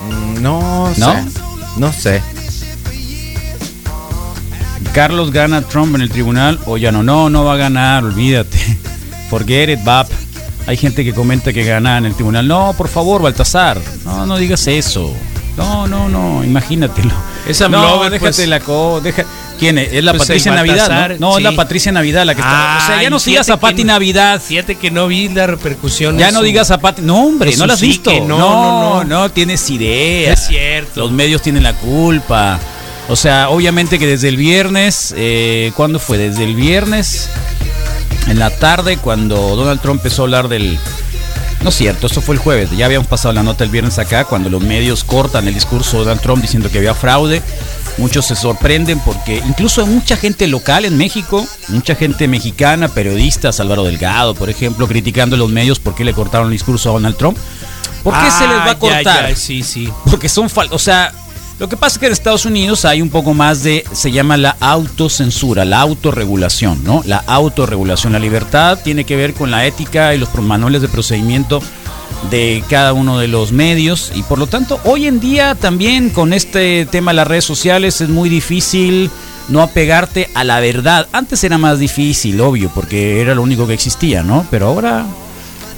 [0.00, 1.12] Mm, No, ¿No?
[1.14, 1.24] sé.
[1.76, 2.22] No sé.
[4.92, 7.02] Carlos gana Trump en el tribunal o ya no.
[7.02, 8.58] No, no va a ganar, olvídate.
[9.28, 10.08] Forget it, Bap.
[10.66, 12.46] Hay gente que comenta que gana en el tribunal.
[12.46, 13.80] No, por favor, Baltasar.
[14.04, 15.12] No, no digas eso.
[15.56, 17.12] No, no, no, imagínatelo.
[17.46, 18.48] Esa no, déjate pues.
[18.48, 19.24] la co, deja.
[19.58, 19.92] ¿Quién es?
[19.92, 21.30] Es la Pues Patricia Navidad, ¿no?
[21.30, 21.52] No, es la.
[21.52, 22.78] Patricia Navidad la que está.
[22.82, 24.42] O sea, ya no Ay, sigas fíjate a Pati que- Navidad.
[24.44, 26.18] Fíjate que no vi la repercusión.
[26.18, 27.02] Ya no su- digas a Pati.
[27.02, 28.10] No, hombre, no la has visto.
[28.12, 29.04] no, no, no, no.
[29.04, 30.32] no tienes idea.
[30.32, 30.98] Es cierto.
[31.00, 32.58] Los medios tienen la culpa.
[33.08, 36.18] O sea, obviamente que desde el viernes, eh, ¿cuándo fue?
[36.18, 37.28] Desde el viernes,
[38.26, 40.78] en la tarde, cuando Donald Trump empezó a hablar del...
[41.64, 42.70] No es cierto, eso fue el jueves.
[42.76, 46.04] Ya habíamos pasado la nota el viernes acá, cuando los medios cortan el discurso de
[46.04, 47.42] Donald Trump diciendo que había fraude.
[47.96, 53.60] Muchos se sorprenden porque incluso hay mucha gente local en México, mucha gente mexicana, periodistas,
[53.60, 56.92] Álvaro Delgado, por ejemplo, criticando a los medios por qué le cortaron el discurso a
[56.92, 57.38] Donald Trump.
[58.02, 59.02] ¿Por qué se les va Ah, a cortar?
[59.04, 59.88] ya, ya, sí, sí.
[60.10, 61.14] Porque son fal o sea,
[61.58, 64.36] lo que pasa es que en Estados Unidos hay un poco más de, se llama
[64.36, 67.02] la autocensura, la autorregulación, ¿no?
[67.06, 71.62] La autorregulación, la libertad tiene que ver con la ética y los manuales de procedimiento
[72.30, 76.32] de cada uno de los medios y por lo tanto hoy en día también con
[76.32, 79.10] este tema de las redes sociales es muy difícil
[79.48, 81.06] no apegarte a la verdad.
[81.12, 84.46] Antes era más difícil, obvio, porque era lo único que existía, ¿no?
[84.50, 85.04] Pero ahora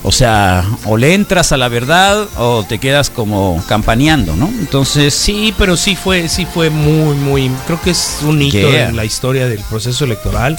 [0.09, 4.47] o sea, o le entras a la verdad o te quedas como campaneando, ¿no?
[4.47, 7.51] Entonces, Sí, pero sí fue, sí fue muy, muy.
[7.67, 8.89] Creo que es un hito Yeah.
[8.89, 10.57] en la historia del proceso electoral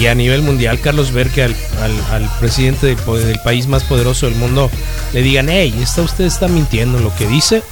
[0.00, 3.82] y a nivel mundial, Carlos ver que al, al- al presidente del, del país más
[3.84, 4.70] poderoso del mundo
[5.12, 7.62] le digan, hey, está, usted está mintiendo en lo que dice.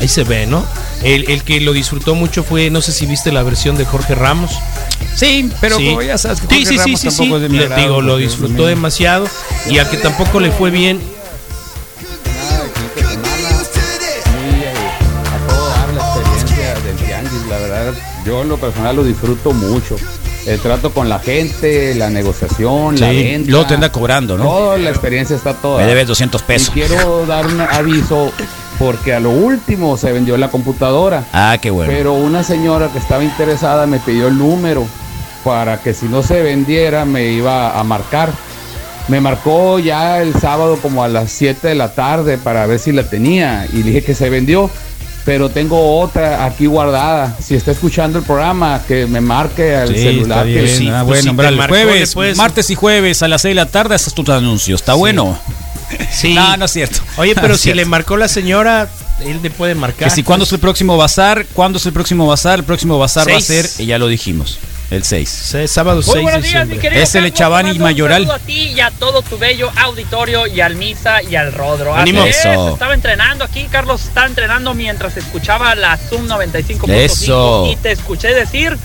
[0.00, 0.64] Ahí se ve, ¿no?
[1.04, 4.14] El, el que lo disfrutó mucho fue, no sé si viste la versión de Jorge
[4.14, 4.50] Ramos.
[5.14, 5.88] Sí, pero Sí.
[5.90, 7.16] como ya sabes que Jorge sí, sí, Ramos sí, sí.
[7.16, 9.28] tampoco es de mi Le digo, lo disfrutó demasiado
[9.68, 10.98] y a que tampoco le fue bien.
[14.42, 17.94] muy a todo dar la experiencia del tianguis, la verdad,
[18.26, 19.96] yo en lo personal lo disfruto mucho.
[20.46, 23.50] El trato con la gente, la negociación, la Sí, venta.
[23.50, 24.44] luego te anda cobrando, ¿no?
[24.44, 25.80] Toda la experiencia está toda.
[25.80, 26.68] Me debes 200 pesos.
[26.68, 28.30] Y quiero dar un aviso
[28.78, 31.24] porque a lo último se vendió la computadora.
[31.32, 31.92] Ah, qué bueno.
[31.92, 34.86] Pero una señora que estaba interesada me pidió el número
[35.44, 38.30] para que si no se vendiera me iba a marcar.
[39.08, 42.90] Me marcó ya el sábado como a las 7 de la tarde para ver si
[42.90, 44.70] la tenía y dije que se vendió.
[45.26, 47.34] Pero tengo otra aquí guardada.
[47.42, 50.46] Si está escuchando el programa, que me marque al Sí, celular.
[50.46, 50.76] está que bien.
[50.78, 53.94] sí, ah, pues bueno, marcó, jueves, martes y jueves a las 6 de la tarde
[53.94, 54.80] haces tus anuncios.
[54.82, 55.38] Está bueno.
[56.12, 56.34] Sí.
[56.34, 57.00] No, no es cierto.
[57.16, 57.76] Oye, No pero es si cierto.
[57.76, 58.88] le marcó la señora,
[59.24, 60.08] él le puede marcar.
[60.08, 63.28] Que si cuándo es el próximo bazar, cuándo es el próximo bazar, el próximo bazar
[63.30, 63.66] va a Seis.
[63.76, 64.58] ser, y ya lo dijimos,
[64.90, 65.46] el 6.
[65.66, 68.22] sábado Muy buenos días, mi querido Es el Carlos, Chavani Mayoral.
[68.22, 71.52] Un saludo a ti y a todo tu bello auditorio y al Misa y al
[71.52, 71.92] Rodro.
[71.94, 72.24] Así Ánimo.
[72.24, 72.74] es, Eso.
[72.74, 77.66] Estaba entrenando aquí, Carlos estaba entrenando mientras escuchaba la Zoom 95.5 Eso.
[77.70, 78.76] y te escuché decir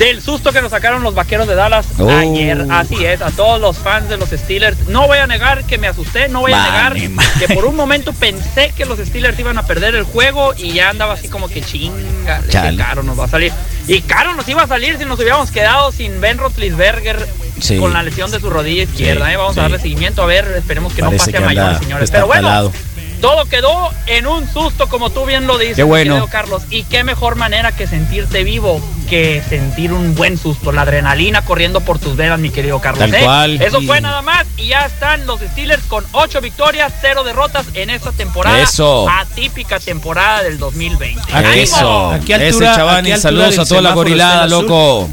[0.00, 2.08] del susto que nos sacaron los vaqueros de Dallas Oh.
[2.08, 2.66] ayer.
[2.70, 4.88] Así es, a todos los fans de los Steelers.
[4.88, 6.94] No voy a negar que me asusté, no voy a negar
[7.38, 10.88] que por un momento pensé que los Steelers iban a perder el juego y ya
[10.88, 12.40] andaba así como que chinga,
[12.78, 13.52] caro nos va a salir.
[13.86, 17.28] Y caro nos iba a salir si nos hubiéramos quedado sin Ben Roethlisberger
[17.60, 17.76] Sí.
[17.76, 19.26] con la lesión de su rodilla izquierda.
[19.26, 19.36] Sí, ¿eh?
[19.36, 19.60] Vamos sí.
[19.60, 22.10] a darle seguimiento a ver, esperemos que Parece no pase que a mayores, señores.
[22.10, 22.72] Pero bueno.
[23.20, 26.14] Todo quedó en un susto, como tú bien lo dices, Qué mi bueno.
[26.14, 26.62] querido Carlos.
[26.70, 31.80] Y qué mejor manera que sentirte vivo que sentir un buen susto, la adrenalina corriendo
[31.80, 33.00] por tus venas, mi querido Carlos.
[33.10, 33.24] Tal ¿eh?
[33.24, 33.60] cual.
[33.60, 37.66] Eso Y- fue nada más y ya están los Steelers con ocho victorias, cero derrotas
[37.74, 38.60] en esta temporada.
[38.62, 39.08] Eso.
[39.08, 41.20] Atípica temporada del 2020.
[41.22, 41.52] Aquí- ¡Ánimo!
[41.54, 42.10] Eso.
[42.12, 45.08] ¿A qué Ese altura- Chavani, qué altura saludos a toda la gorilada, loco.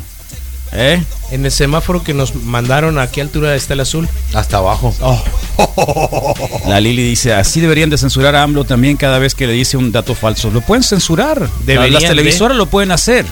[0.73, 1.01] ¿Eh?
[1.31, 4.07] En el semáforo que nos mandaron, ¿a qué altura está el azul?
[4.33, 4.93] Hasta abajo.
[6.67, 9.77] La Lili dice, así deberían de censurar a AMLO también cada vez que le dice
[9.77, 10.51] un dato falso.
[10.51, 11.47] Lo pueden censurar.
[11.65, 13.25] Deberían Las televisoras lo pueden hacer.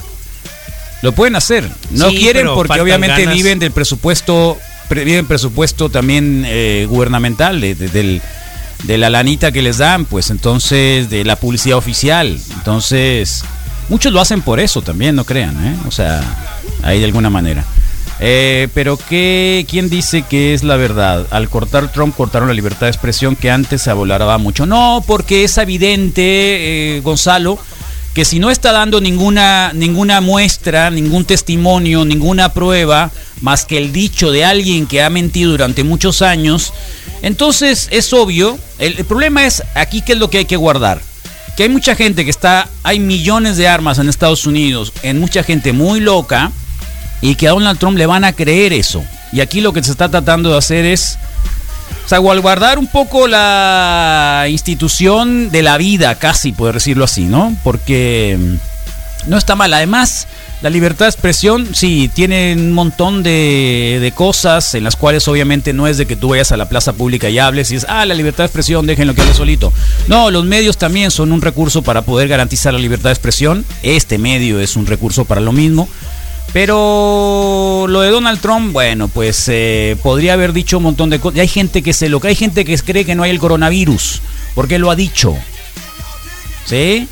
[1.01, 1.69] Lo pueden hacer.
[1.91, 3.35] No Sí, quieren porque obviamente ganas.
[3.35, 4.57] viven del presupuesto,
[4.87, 8.21] pre- viven presupuesto también eh, gubernamental, de, de- del-
[8.83, 12.39] de la lanita que les dan, pues entonces, de la publicidad oficial.
[12.55, 13.43] Entonces,
[13.89, 15.75] muchos lo hacen por eso también, no crean, ¿eh?
[15.87, 16.21] O sea,
[16.83, 17.65] ahí de alguna manera.
[18.19, 21.27] Eh, pero ¿qué, ¿quién dice que es la verdad?
[21.31, 24.65] Al cortar Trump cortaron la libertad de expresión que antes se abolaba mucho.
[24.65, 27.59] No, porque es evidente, eh, Gonzalo,
[28.13, 33.11] que si no está dando ninguna, ninguna muestra, ningún testimonio, ninguna prueba,
[33.41, 36.71] más que el dicho de alguien que ha mentido durante muchos años,
[37.21, 41.01] entonces es obvio, el, el problema es aquí qué es lo que hay que guardar.
[41.55, 45.43] Que hay mucha gente que está, hay millones de armas en Estados Unidos, en mucha
[45.43, 46.51] gente muy loca,
[47.21, 49.03] y que a Donald Trump le van a creer eso.
[49.31, 51.17] Y aquí lo que se está tratando de hacer es
[52.05, 57.55] salvaguardar un poco la institución de la vida, casi, poder decirlo así, ¿no?
[57.63, 58.74] Porque mm,
[59.27, 59.73] no está mal.
[59.73, 60.27] Además,
[60.61, 65.87] la libertad de expresión, sí, tiene un montón de, cosas en las cuales obviamente no
[65.87, 68.13] es de que tú vayas a la plaza pública y hables y es, ah, la
[68.13, 69.73] libertad de expresión, déjenlo que hable solito.
[70.07, 73.65] No, los medios también son un recurso para poder garantizar la libertad de expresión.
[73.83, 75.89] Este medio es un recurso para lo mismo.
[76.53, 81.39] Pero lo de Donald Trump, bueno, pues eh, podría haber dicho un montón de cosas.
[81.41, 84.21] Hay gente que se lo hay gente que cree que no hay el coronavirus,
[84.53, 85.35] porque lo ha dicho.
[86.65, 87.09] ¿Sí?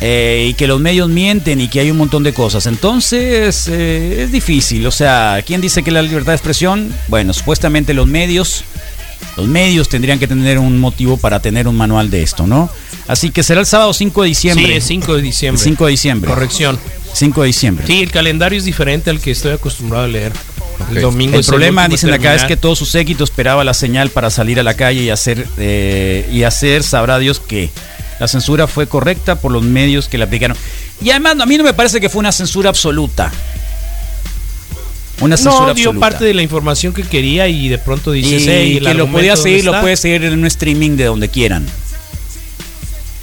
[0.00, 2.66] Eh, y que los medios mienten y que hay un montón de cosas.
[2.66, 4.86] Entonces, eh, es difícil.
[4.86, 6.94] O sea, ¿quién dice que la libertad de expresión?
[7.08, 8.64] Bueno, supuestamente los medios.
[9.36, 12.70] Los medios tendrían que tener un motivo para tener un manual de esto, ¿no?
[13.06, 14.66] Así que será el sábado 5 de diciembre.
[14.66, 15.62] Sí, es 5 de diciembre.
[15.62, 16.30] 5 de diciembre.
[16.30, 16.78] Corrección.
[17.12, 17.86] 5 de diciembre.
[17.86, 20.32] Sí, el calendario es diferente al que estoy acostumbrado a leer.
[20.90, 23.74] El domingo El es problema, último dicen acá, es que todo su séquito esperaba la
[23.74, 27.70] señal para salir a la calle y hacer, eh, y hacer, sabrá Dios que
[28.18, 30.56] la censura fue correcta por los medios que le aplicaron.
[31.00, 33.32] Y además, a mí no me parece que fue una censura absoluta.
[35.20, 36.08] Una censura no, dio absoluta.
[36.10, 39.08] parte de la información que quería y de pronto dices, y "Hey, el que lo
[39.10, 39.80] podía ¿dónde seguir, lo está?".
[39.80, 41.66] puede seguir en un streaming de donde quieran.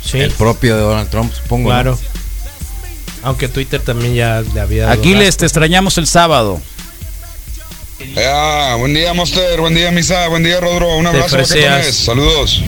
[0.04, 1.70] Sí, El propio de Donald Trump, supongo.
[1.70, 1.76] ¿no?
[1.76, 2.00] claro.
[3.24, 5.40] Aunque Twitter también ya le había dado Aquiles, asco.
[5.40, 6.62] te extrañamos el sábado.
[8.18, 9.60] Ah, buen día, Monster.
[9.60, 10.28] Buen día, Misa.
[10.28, 10.96] Buen día, Rodro.
[10.98, 11.96] Un abrazo, vaquetones.
[11.96, 12.62] Saludos.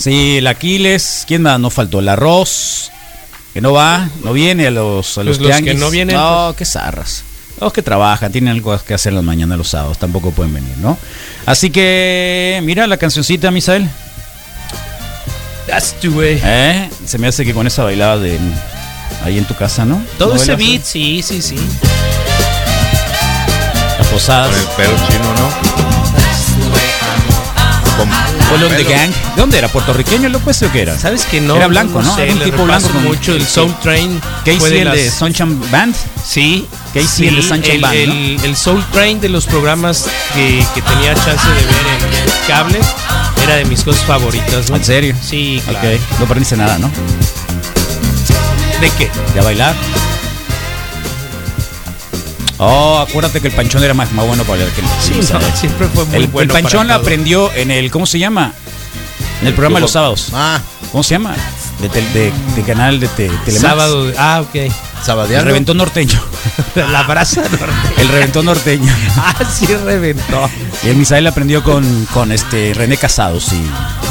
[0.00, 1.60] Sí, el Aquiles, ¿quién más?
[1.60, 2.90] No faltó el arroz,
[3.52, 6.54] que no va, no viene a los, a los, Pues los que no vienen, No,
[6.56, 7.22] qué zarras.
[7.60, 10.96] Los que trabajan, tienen algo que hacer las mañanas, los sábados, tampoco pueden venir, ¿no?
[11.44, 13.86] Así que, mira la cancioncita, Misael.
[15.66, 16.40] That's the way.
[16.42, 16.88] ¿Eh?
[17.04, 18.38] Se me hace que con esa bailada de
[19.22, 20.02] ahí en tu casa, ¿no?
[20.16, 21.56] Todo ¿No ese beat, sí, sí, sí.
[24.10, 24.48] Posadas.
[24.48, 25.70] Con el pelo chino, ¿no?
[28.58, 29.10] De Gang.
[29.10, 29.68] ¿De dónde era?
[29.68, 30.98] ¿Puertorriqueño el loco ese o qué era?
[30.98, 31.56] ¿Sabes que no?
[31.56, 32.14] Era blanco, ¿no?
[32.14, 32.88] sé, Era un tipo blanco.
[32.90, 34.20] con- mucho el Soul Train.
[34.58, 35.94] Fue de el de Sunshine Band.
[36.26, 36.66] Sí.
[36.92, 38.44] Casey, el de Sunshine el, Band, ¿no?
[38.44, 42.80] el- Soul Train de los programas que, que tenía chance de ver en cable
[43.44, 44.76] era de mis cosas favoritas, ¿no?
[44.76, 45.14] ¿En serio?
[45.22, 45.88] Sí, claro.
[45.88, 46.90] Ok, no aprendiste nada, ¿no?
[48.80, 49.10] ¿De qué?
[49.34, 49.74] ¿De bailar?
[52.62, 55.56] Oh, acuérdate que el panchón era más, más bueno para bailar que el Sí, no,
[55.56, 57.02] siempre fue muy el, el bueno para panchón la todo.
[57.02, 58.52] aprendió en el, ¿cómo se llama?
[59.40, 60.28] En el programa de los sábados.
[60.34, 60.60] Ah,
[60.92, 61.34] ¿Cómo se llama?
[61.80, 63.60] De, tel- de, de canal de, te- Telemax.
[63.60, 64.12] Sábado.
[64.18, 64.54] Ah, ok.
[64.56, 65.46] El Sabadeando.
[65.46, 66.20] reventón norteño.
[66.74, 67.66] La brasa norte.
[67.98, 68.92] El reventón norteño.
[69.16, 70.48] Ah, sí reventó.
[70.82, 73.60] Y el Misael aprendió con, con este René Casados y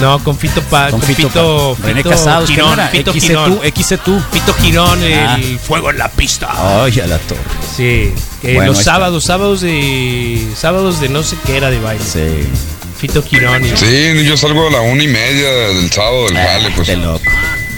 [0.01, 2.87] No, con Fito Pa, con con Fito, Fito, Pa- René Casados, ¿qué Girón, no era?
[2.89, 3.59] Fito XC Girón.
[3.59, 4.21] tú, XC tú.
[4.31, 5.37] Fito Girón, Ah.
[5.41, 6.47] el fuego en la pista.
[6.83, 7.39] Ay, a la torre.
[7.75, 8.13] Sí,
[8.43, 8.91] Bueno, los está.
[8.93, 12.03] sábados, sábados de sábados de no sé qué era de baile.
[12.05, 12.47] Sí.
[12.99, 16.69] Fito Girón y Sí, yo salgo a la una y media del sábado del jale,
[16.75, 16.87] pues.
[16.87, 17.21] Qué loco.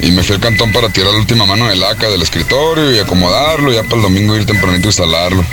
[0.02, 3.00] Y me fui al cantón para tirar la última mano de laca del escritorio y
[3.00, 5.46] acomodarlo, y ya para el domingo ir tempranito a instalarlo.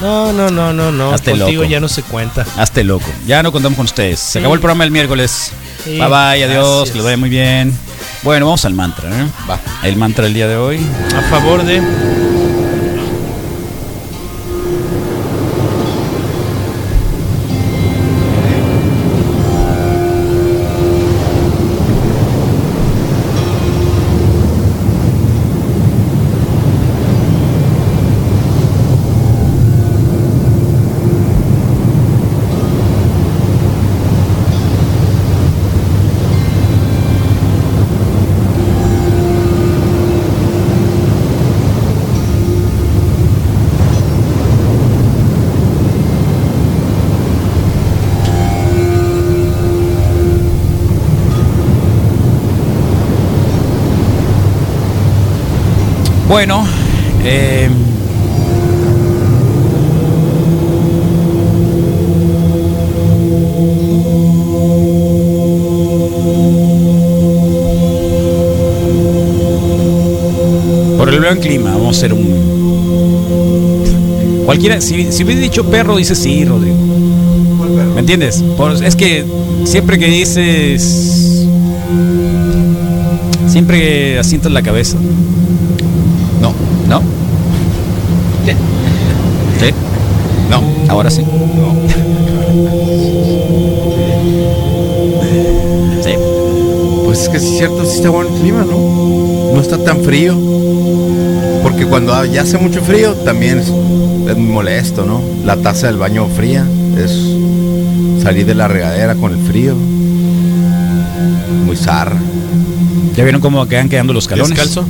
[0.00, 1.12] No, no, no, no, no.
[1.12, 1.70] Hazte Contigo loco.
[1.72, 2.46] ya no se cuenta.
[2.56, 3.06] Hazte loco.
[3.26, 4.20] Ya no contamos con ustedes.
[4.20, 4.38] Se Sí.
[4.38, 5.50] acabó el programa el miércoles.
[5.82, 6.90] Sí, bye bye, adiós, gracias.
[6.90, 7.76] que lo vaya muy bien.
[8.22, 9.26] Bueno, vamos al mantra, ¿eh?
[9.48, 9.58] Va.
[9.82, 10.80] El mantra del día de hoy.
[11.16, 11.80] A favor de
[71.36, 72.26] buen clima, vamos a hacer un.
[74.44, 76.76] Cualquiera, si, si hubiera dicho perro, dice sí, Rodrigo.
[77.94, 78.42] ¿Me entiendes?
[78.56, 79.24] Por- es que
[79.64, 81.46] siempre que dices.
[83.48, 84.96] Siempre asientas la cabeza.
[86.40, 86.52] No.
[86.88, 87.00] ¿No?
[88.44, 89.70] ¿Sí?
[90.50, 90.62] No.
[90.88, 91.22] Ahora sí.
[96.02, 96.10] Sí.
[97.04, 99.52] Pues es que sí es cierto, sí está bueno el clima, ¿no?
[99.54, 100.34] No está tan frío.
[101.62, 105.20] Porque cuando ya hace mucho frío también es, es muy molesto, ¿no?
[105.44, 106.64] La taza del baño fría
[106.98, 107.12] es
[108.22, 109.74] salir de la regadera con el frío.
[111.64, 112.16] Muy zarra.
[113.16, 114.50] ¿Ya vieron cómo quedan quedando los calones?
[114.50, 114.84] descalzo.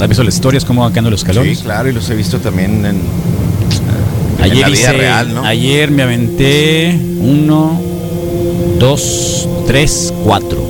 [0.00, 1.58] ¿Has visto las historias cómo van quedando los calones?
[1.58, 3.00] Sí, claro, y los he visto también en, en
[4.42, 5.44] Ayer la vida hice- real, ¿no?
[5.44, 7.80] Ayer me aventé uno,
[8.78, 10.62] dos, tres, cuatro.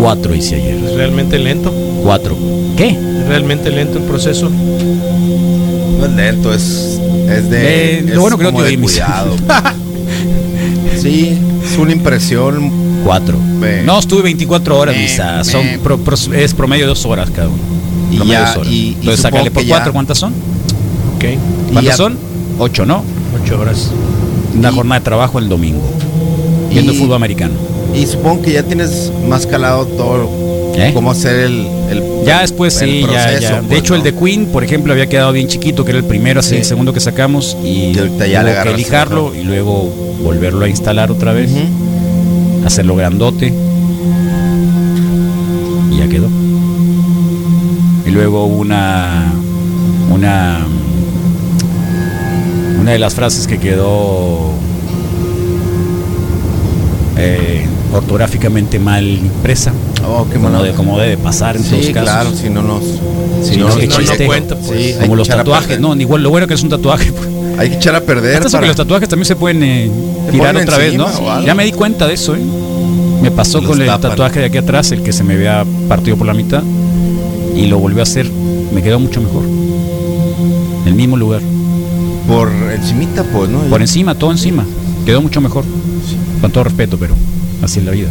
[0.00, 0.74] Cuatro hice ayer.
[0.84, 1.72] Es realmente lento.
[2.04, 2.36] Cuatro.
[2.76, 2.96] ¿Qué?
[3.28, 4.50] Realmente lento el proceso.
[4.50, 6.98] No es lento, es,
[7.28, 7.98] es de.
[7.98, 9.36] Eh, lo es bueno que no te cuidado.
[11.00, 12.88] sí, es una impresión.
[13.04, 13.38] Cuatro.
[13.84, 15.36] No, estuve 24 horas, Me- Misa.
[15.38, 17.58] me- Son pro- pro- es promedio de dos horas cada uno.
[18.10, 18.72] Y ya- dos horas.
[18.72, 20.32] y- Entonces sácale por ya- cuatro, ¿cuántas son?
[21.16, 21.24] Ok.
[21.72, 22.18] ¿Cuántas ya- son?
[22.58, 23.04] Ocho, ¿no?
[23.42, 23.90] Ocho horas.
[24.56, 25.82] Una Y- jornada de trabajo el domingo.
[26.70, 27.54] Viendo Y- fútbol americano.
[27.94, 30.28] Y supongo que ya tienes más calado todo.
[30.78, 30.92] ¿Eh?
[30.94, 31.66] Cómo hacer el.
[31.90, 33.60] el- Ya después el sí, ya, proceso, ya.
[33.62, 36.04] De pues, hecho, el de Queen, por ejemplo, había quedado bien chiquito, que era el
[36.04, 36.56] primero, así Sí.
[36.56, 37.56] el segundo que sacamos.
[37.64, 41.50] Y, Y ahorita ya le que lijarlo y luego volverlo a instalar otra vez.
[42.64, 43.52] Hacerlo grandote.
[45.90, 46.28] Y ya quedó.
[48.06, 49.32] Y luego una.
[50.12, 50.66] Una.
[52.80, 54.52] Una de las frases que quedó.
[57.20, 59.72] eh, ortográficamente mal impresa.
[60.10, 60.38] Oh, qué
[60.72, 62.10] como, de, debe pasar en todos Sí, casos.
[62.10, 62.82] claro, si no nos.
[63.46, 64.26] Si no, no, chiste.
[64.26, 64.68] cuenta, pues.
[64.80, 67.12] sí, hay como los tatuajes, no, igual lo bueno que es un tatuaje.
[67.12, 67.28] pues.
[67.58, 68.36] Hay que echar a perder.
[68.36, 69.90] Hasta eso que para- los tatuajes también se pueden eh,
[70.30, 71.06] tirar otra vez, ¿no?
[71.44, 72.40] Ya me di cuenta de eso, ¿eh?
[73.22, 76.16] Me pasó Los con el tatuaje de aquí atrás, el que se me había partido
[76.16, 76.62] por la mitad,
[77.56, 78.30] y lo volvió a hacer.
[78.72, 79.42] Me quedó mucho mejor.
[80.82, 81.42] En el mismo lugar.
[82.28, 83.60] Por encimita, pues, ¿no?
[83.62, 84.64] Por encima, todo encima.
[85.04, 85.64] Quedó mucho mejor.
[86.40, 87.14] Con todo respeto, pero
[87.62, 88.08] así es la vida.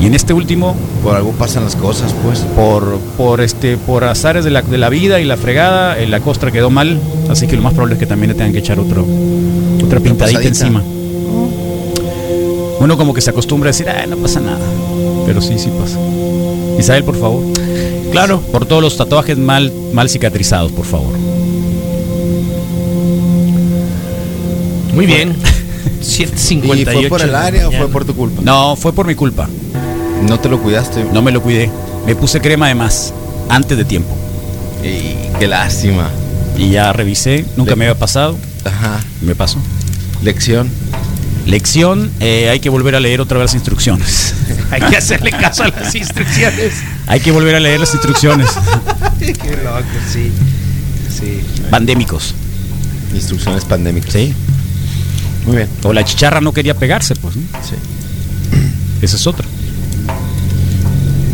[0.00, 2.40] Y en este último, Por algo pasan las cosas, pues.
[2.54, 6.20] por, por este, por azares de la, de la vida y la fregada, eh, la
[6.20, 8.78] costra quedó mal, así que lo más probable es que también le tengan que echar
[8.78, 9.04] otro,
[9.84, 10.48] Otra pintadita pasadita.
[10.66, 10.82] encima.
[12.80, 14.60] Uno como que se acostumbra a decir, ah, no pasa nada.
[15.26, 15.98] Pero sí, sí pasa.
[16.78, 17.42] Isabel, por favor.
[18.12, 18.40] Claro.
[18.52, 21.12] Por todos los tatuajes mal, mal cicatrizados, por favor.
[24.94, 25.34] Muy bien.
[26.00, 27.00] ¿Y 758.
[27.00, 28.40] fue por el área o fue por tu culpa?
[28.42, 29.48] No, fue por mi culpa.
[30.22, 31.04] No te lo cuidaste.
[31.12, 31.70] No me lo cuidé.
[32.06, 33.12] Me puse crema de más
[33.48, 34.16] antes de tiempo.
[34.82, 36.10] Y qué lástima.
[36.56, 38.36] Y ya revisé, nunca Le- me había pasado.
[38.64, 39.00] Ajá.
[39.22, 39.58] Me pasó.
[40.22, 40.70] Lección.
[41.46, 44.34] Lección, eh, hay que volver a leer otra vez las instrucciones.
[44.70, 46.74] Hay que hacerle caso a las instrucciones.
[47.06, 48.50] hay que volver a leer las instrucciones.
[49.18, 49.32] Qué
[49.64, 50.30] loco, sí.
[51.08, 51.40] Sí.
[51.70, 52.34] Pandémicos.
[53.14, 54.12] Instrucciones pandémicas.
[54.12, 54.34] Sí.
[55.46, 55.68] Muy bien.
[55.84, 57.34] O la chicharra no quería pegarse, pues.
[57.36, 57.42] ¿no?
[57.66, 57.76] Sí.
[59.00, 59.46] Esa es otra.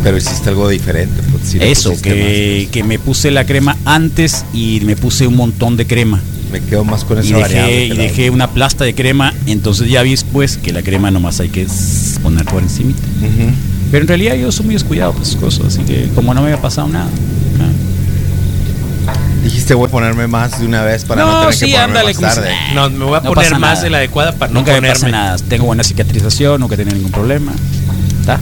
[0.05, 1.21] Pero hiciste algo diferente.
[1.33, 5.77] pues, le Eso, que, que me puse la crema antes y me puse un montón
[5.77, 6.21] de crema.
[6.53, 10.03] Me quedo más con esa Y dejé, y dejé una plasta de crema, entonces ya
[10.03, 11.67] vi después que la crema nomás hay que
[12.23, 12.93] poner por encima.
[13.91, 16.49] Pero en realidad yo soy muy descuidado por esas cosas, así que como no me
[16.51, 17.09] había pasado nada.
[19.43, 21.99] Dijiste voy a ponerme más de una vez para no, No, tener sí, que ponerme
[21.99, 22.51] ándale, más si- tarde.
[22.75, 25.01] No, me voy a No poner más de la adecuada para no Nunca me pasa
[25.07, 25.11] ponerme.
[25.19, 25.37] nada.
[25.49, 27.53] Tengo buena cicatrización, nunca tenido ningún problema.
[28.21, 28.41] ¿Está?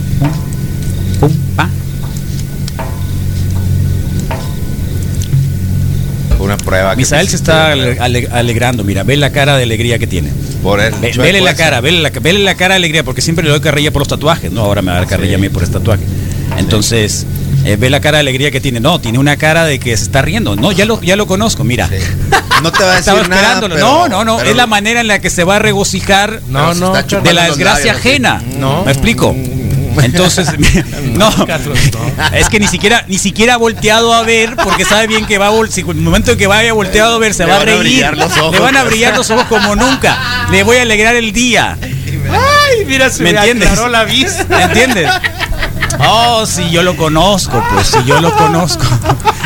[6.42, 6.90] Fue una prueba.
[6.90, 10.30] que Misael se está ale- ale- alegrando, mira, ve la cara de alegría que tiene.
[10.62, 10.92] Por él.
[11.00, 13.60] Ve- vele la cara, vele la, vele la cara de alegría, porque siempre le doy
[13.60, 15.34] carrilla por los tatuajes, no, ahora me va a dar carrilla Sí.
[15.36, 16.02] a mí por este tatuaje.
[16.58, 17.26] Entonces,
[17.64, 18.80] eh, ve la cara de alegría que tiene.
[18.80, 20.56] No, tiene una cara de que se está riendo.
[20.56, 21.88] No, ya lo, ya lo conozco, mira.
[21.88, 21.94] Sí.
[22.62, 23.74] No te va a decir Estaba nada, esperándolo.
[23.76, 24.36] pero- no, no, no.
[24.38, 27.44] pero- es la manera en la que se va a regocijar No, no, de la
[27.44, 28.42] desgracia labios, ajena.
[28.58, 28.84] No.
[28.84, 29.34] ¿Me explico?
[30.02, 30.48] Entonces,
[31.04, 31.30] no,
[32.32, 35.48] es que ni siquiera ni siquiera ha volteado a ver porque sabe bien que va
[35.48, 37.60] a si en el momento en que vaya volteado a ver se Le va a
[37.62, 37.78] a reír.
[37.80, 38.52] brillar los ojos.
[38.52, 40.46] Le van a brillar los ojos como nunca.
[40.50, 41.78] Le voy a alegrar el día.
[41.80, 43.68] Ay, mira, se ¿Me me, entiendes?
[43.70, 44.44] aclaró la vista.
[44.48, 45.08] ¿Me entiendes?
[46.04, 48.84] Oh, si yo lo conozco, pues si yo lo conozco.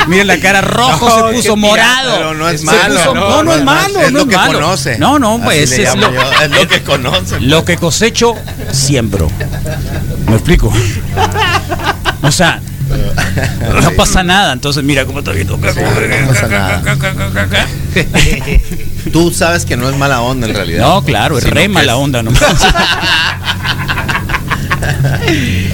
[0.07, 2.13] Miren la cara rojo No, se puso morado.
[2.17, 2.95] Pero no es Se malo.
[3.01, 4.01] puso- no, no, es malo.
[4.01, 4.53] Es no lo que malo.
[4.61, 4.99] conoce.
[4.99, 7.41] No, no, pues es lo, es lo que conoce.
[7.41, 8.35] lo que cosecho,
[8.73, 9.29] siembro.
[10.29, 10.73] ¿Me explico?
[12.23, 12.61] O sea,
[13.83, 14.53] no pasa nada.
[14.53, 15.57] Entonces, mira cómo está viendo.
[15.57, 16.83] No pasa nada.
[19.13, 20.87] Tú sabes que no es mala onda en realidad.
[20.87, 22.43] No, claro, es re mala onda nomás.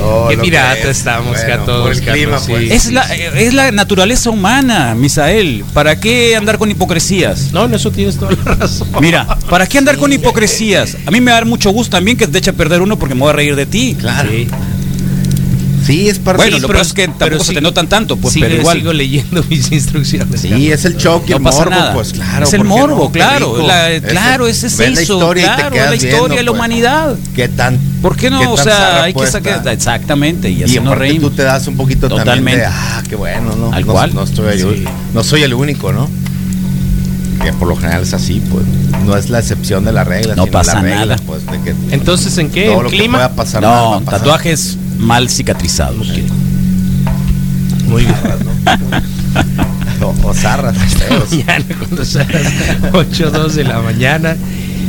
[0.00, 0.98] Oh, Qué pirata que es.
[0.98, 2.52] estamos Bueno, acá todos, por el clima, Carlos, sí.
[2.52, 2.70] pues.
[2.70, 5.64] Es la, es la naturaleza humana, Misael.
[5.72, 7.52] ¿Para qué andar con hipocresías?
[7.52, 8.88] No, en eso tienes toda la razón.
[9.00, 10.96] Mira, ¿para qué andar con hipocresías?
[11.06, 12.98] A mí me va a dar mucho gusto también que te eche a perder uno
[12.98, 13.96] porque me voy a reír de ti.
[13.98, 14.28] Claro.
[14.30, 14.48] Sí.
[15.84, 17.88] Sí, es parte Bueno, Sí, lo pero- peor es que pero tampoco se te notan
[17.88, 18.78] tanto, pues, Sigue- pero igual.
[18.78, 20.40] sigo leyendo mis instrucciones.
[20.40, 21.92] Sí, es el shock y No el pasa morbo, nada.
[21.94, 22.46] pues claro.
[22.46, 23.10] es el ¿por qué morbo, no?
[23.12, 23.66] Claro.
[23.66, 25.14] la- claro, ese es ves la eso.
[25.14, 26.58] historia y te claro, la historia viendo, de la pues.
[26.58, 27.16] humanidad.
[27.34, 28.52] ¿Qué tan ¿Por qué qué no?
[28.52, 29.66] O tan sea, hay que sacar.
[29.68, 31.30] Exactamente, y así Y nos reímos.
[31.30, 32.60] tú te das un poquito también Totalmente.
[32.60, 33.72] de, ah, qué bueno, ¿no?
[33.72, 34.14] Al no, cual.
[34.14, 34.84] no estoy yo- Sí.
[35.14, 36.08] no soy el único, ¿no?
[37.42, 38.64] Que por lo general es así, pues.
[39.06, 41.16] No es la excepción de la regla, No sino pasa la regla, nada.
[41.26, 42.66] pues, de que Entonces, ¿en qué?
[42.66, 43.18] todo ¿En lo que clima?
[43.18, 44.20] pueda pasar No, a pasar.
[44.20, 46.08] tatuajes mal cicatrizados.
[47.86, 48.14] Muy bien.
[50.02, 51.30] O, o zarras, feos.
[51.46, 54.36] mañana cuando sean las 8 2 de la mañana.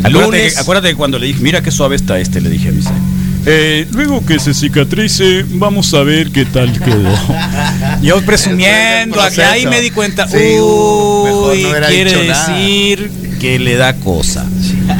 [0.03, 0.53] Acuérdate, Lunes.
[0.53, 3.01] que- acuérdate que cuando le dije, mira qué suave está este, le dije a Misael.
[3.45, 7.09] Eh, luego que se cicatrice, vamos a ver qué tal quedó.
[8.01, 13.75] Yo presumiendo, acá ahí me di cuenta, Sí, mejor uy, no quiere decir que le
[13.75, 14.45] da cosa.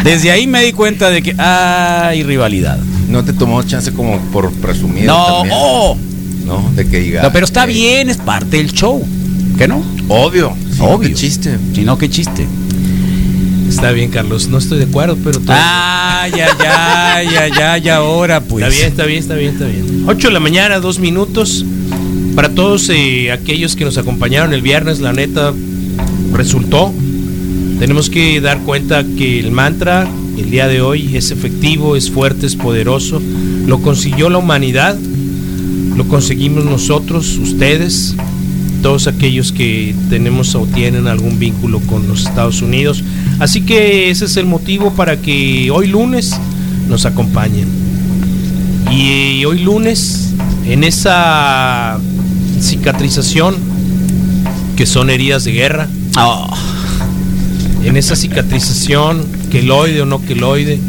[0.03, 2.77] Desde ahí me di cuenta de que hay rivalidad.
[3.07, 5.05] No te tomó chance como por presumir.
[5.05, 5.97] No, también, oh,
[6.45, 7.21] No, de que diga.
[7.23, 9.05] no, pero está eh, bien, es parte del show.
[9.57, 9.83] ¿Qué no?
[10.09, 10.53] Obvio.
[10.79, 11.09] Obvio.
[11.09, 11.57] qué chiste.
[11.73, 12.45] Si no, qué chiste.
[13.67, 14.47] Está bien, Carlos.
[14.47, 18.63] No estoy de acuerdo, pero todo- Ah, ya, ya, ya, ya, ya, ahora pues.
[18.65, 20.03] Está bien, está bien, está bien, está bien.
[20.07, 21.65] 8 de la mañana, dos minutos.
[22.35, 25.53] Para todos eh, aquellos que nos acompañaron el viernes, la neta,
[26.33, 26.91] resultó.
[27.79, 30.07] Tenemos que dar cuenta que el mantra
[30.37, 33.21] el día de hoy es efectivo, es fuerte, es poderoso.
[33.67, 34.97] Lo consiguió la humanidad,
[35.95, 38.15] lo conseguimos nosotros, ustedes,
[38.83, 43.01] todos aquellos que tenemos o tienen algún vínculo con los Estados Unidos.
[43.39, 46.37] Así que ese es el motivo para que hoy lunes
[46.89, 47.67] nos acompañen.
[48.91, 50.33] Y hoy lunes,
[50.65, 51.97] en esa
[52.59, 53.55] cicatrización,
[54.75, 55.87] que son heridas de guerra,
[57.85, 60.79] en esa cicatrización, queloide o no queloide,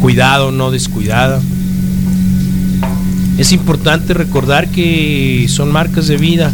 [0.00, 1.40] cuidado o no descuidada.
[3.38, 6.52] Es importante recordar que son marcas de vida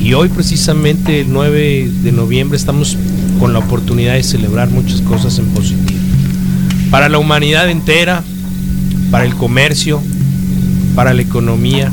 [0.00, 2.98] y hoy precisamente el 9 de noviembre estamos
[3.40, 5.98] con la oportunidad de celebrar muchas cosas en positivo.
[6.90, 8.22] Para la humanidad entera,
[9.10, 10.02] para el comercio,
[10.94, 11.90] para la economía,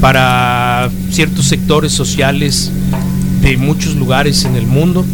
[0.00, 2.70] para ciertos sectores sociales
[3.40, 5.04] de muchos lugares en el mundo,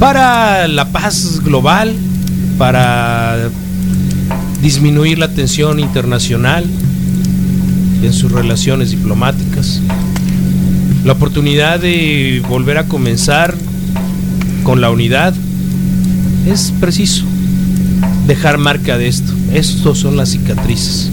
[0.00, 1.94] para la paz global,
[2.58, 3.50] para
[4.62, 6.64] disminuir la tensión internacional
[8.02, 9.80] en sus relaciones diplomáticas,
[11.04, 13.54] la oportunidad de volver a comenzar
[14.62, 15.34] con la unidad,
[16.46, 17.24] es preciso
[18.26, 19.32] dejar marca de esto.
[19.52, 21.10] Estos son las cicatrices.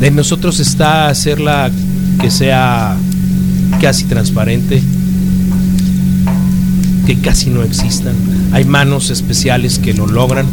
[0.00, 1.70] De nosotros está hacerla
[2.20, 2.96] que sea
[3.80, 4.82] casi transparente,
[7.06, 8.14] que casi no existan.
[8.52, 10.46] Hay manos especiales que lo logran,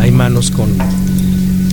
[0.00, 0.70] hay manos con,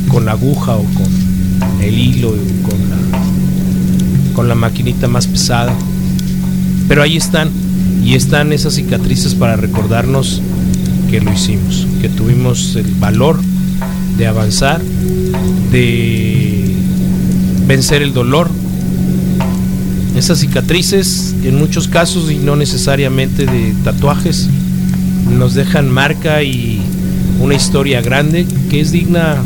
[0.09, 5.73] con la aguja o con el hilo o con la, con la maquinita más pesada.
[6.87, 7.49] Pero ahí están,
[8.03, 10.41] y están esas cicatrices para recordarnos
[11.09, 13.39] que lo hicimos, que tuvimos el valor
[14.17, 14.81] de avanzar,
[15.71, 16.75] de
[17.67, 18.49] vencer el dolor.
[20.15, 24.49] Esas cicatrices, en muchos casos y no necesariamente de tatuajes,
[25.37, 26.81] nos dejan marca y
[27.39, 29.37] una historia grande que es digna,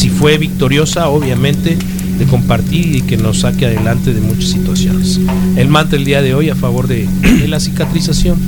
[0.00, 1.76] si fue victoriosa, obviamente,
[2.18, 5.20] de compartir y que nos saque adelante de muchas situaciones.
[5.56, 7.06] El mantra el día de hoy a favor de,
[7.46, 8.38] la cicatrización.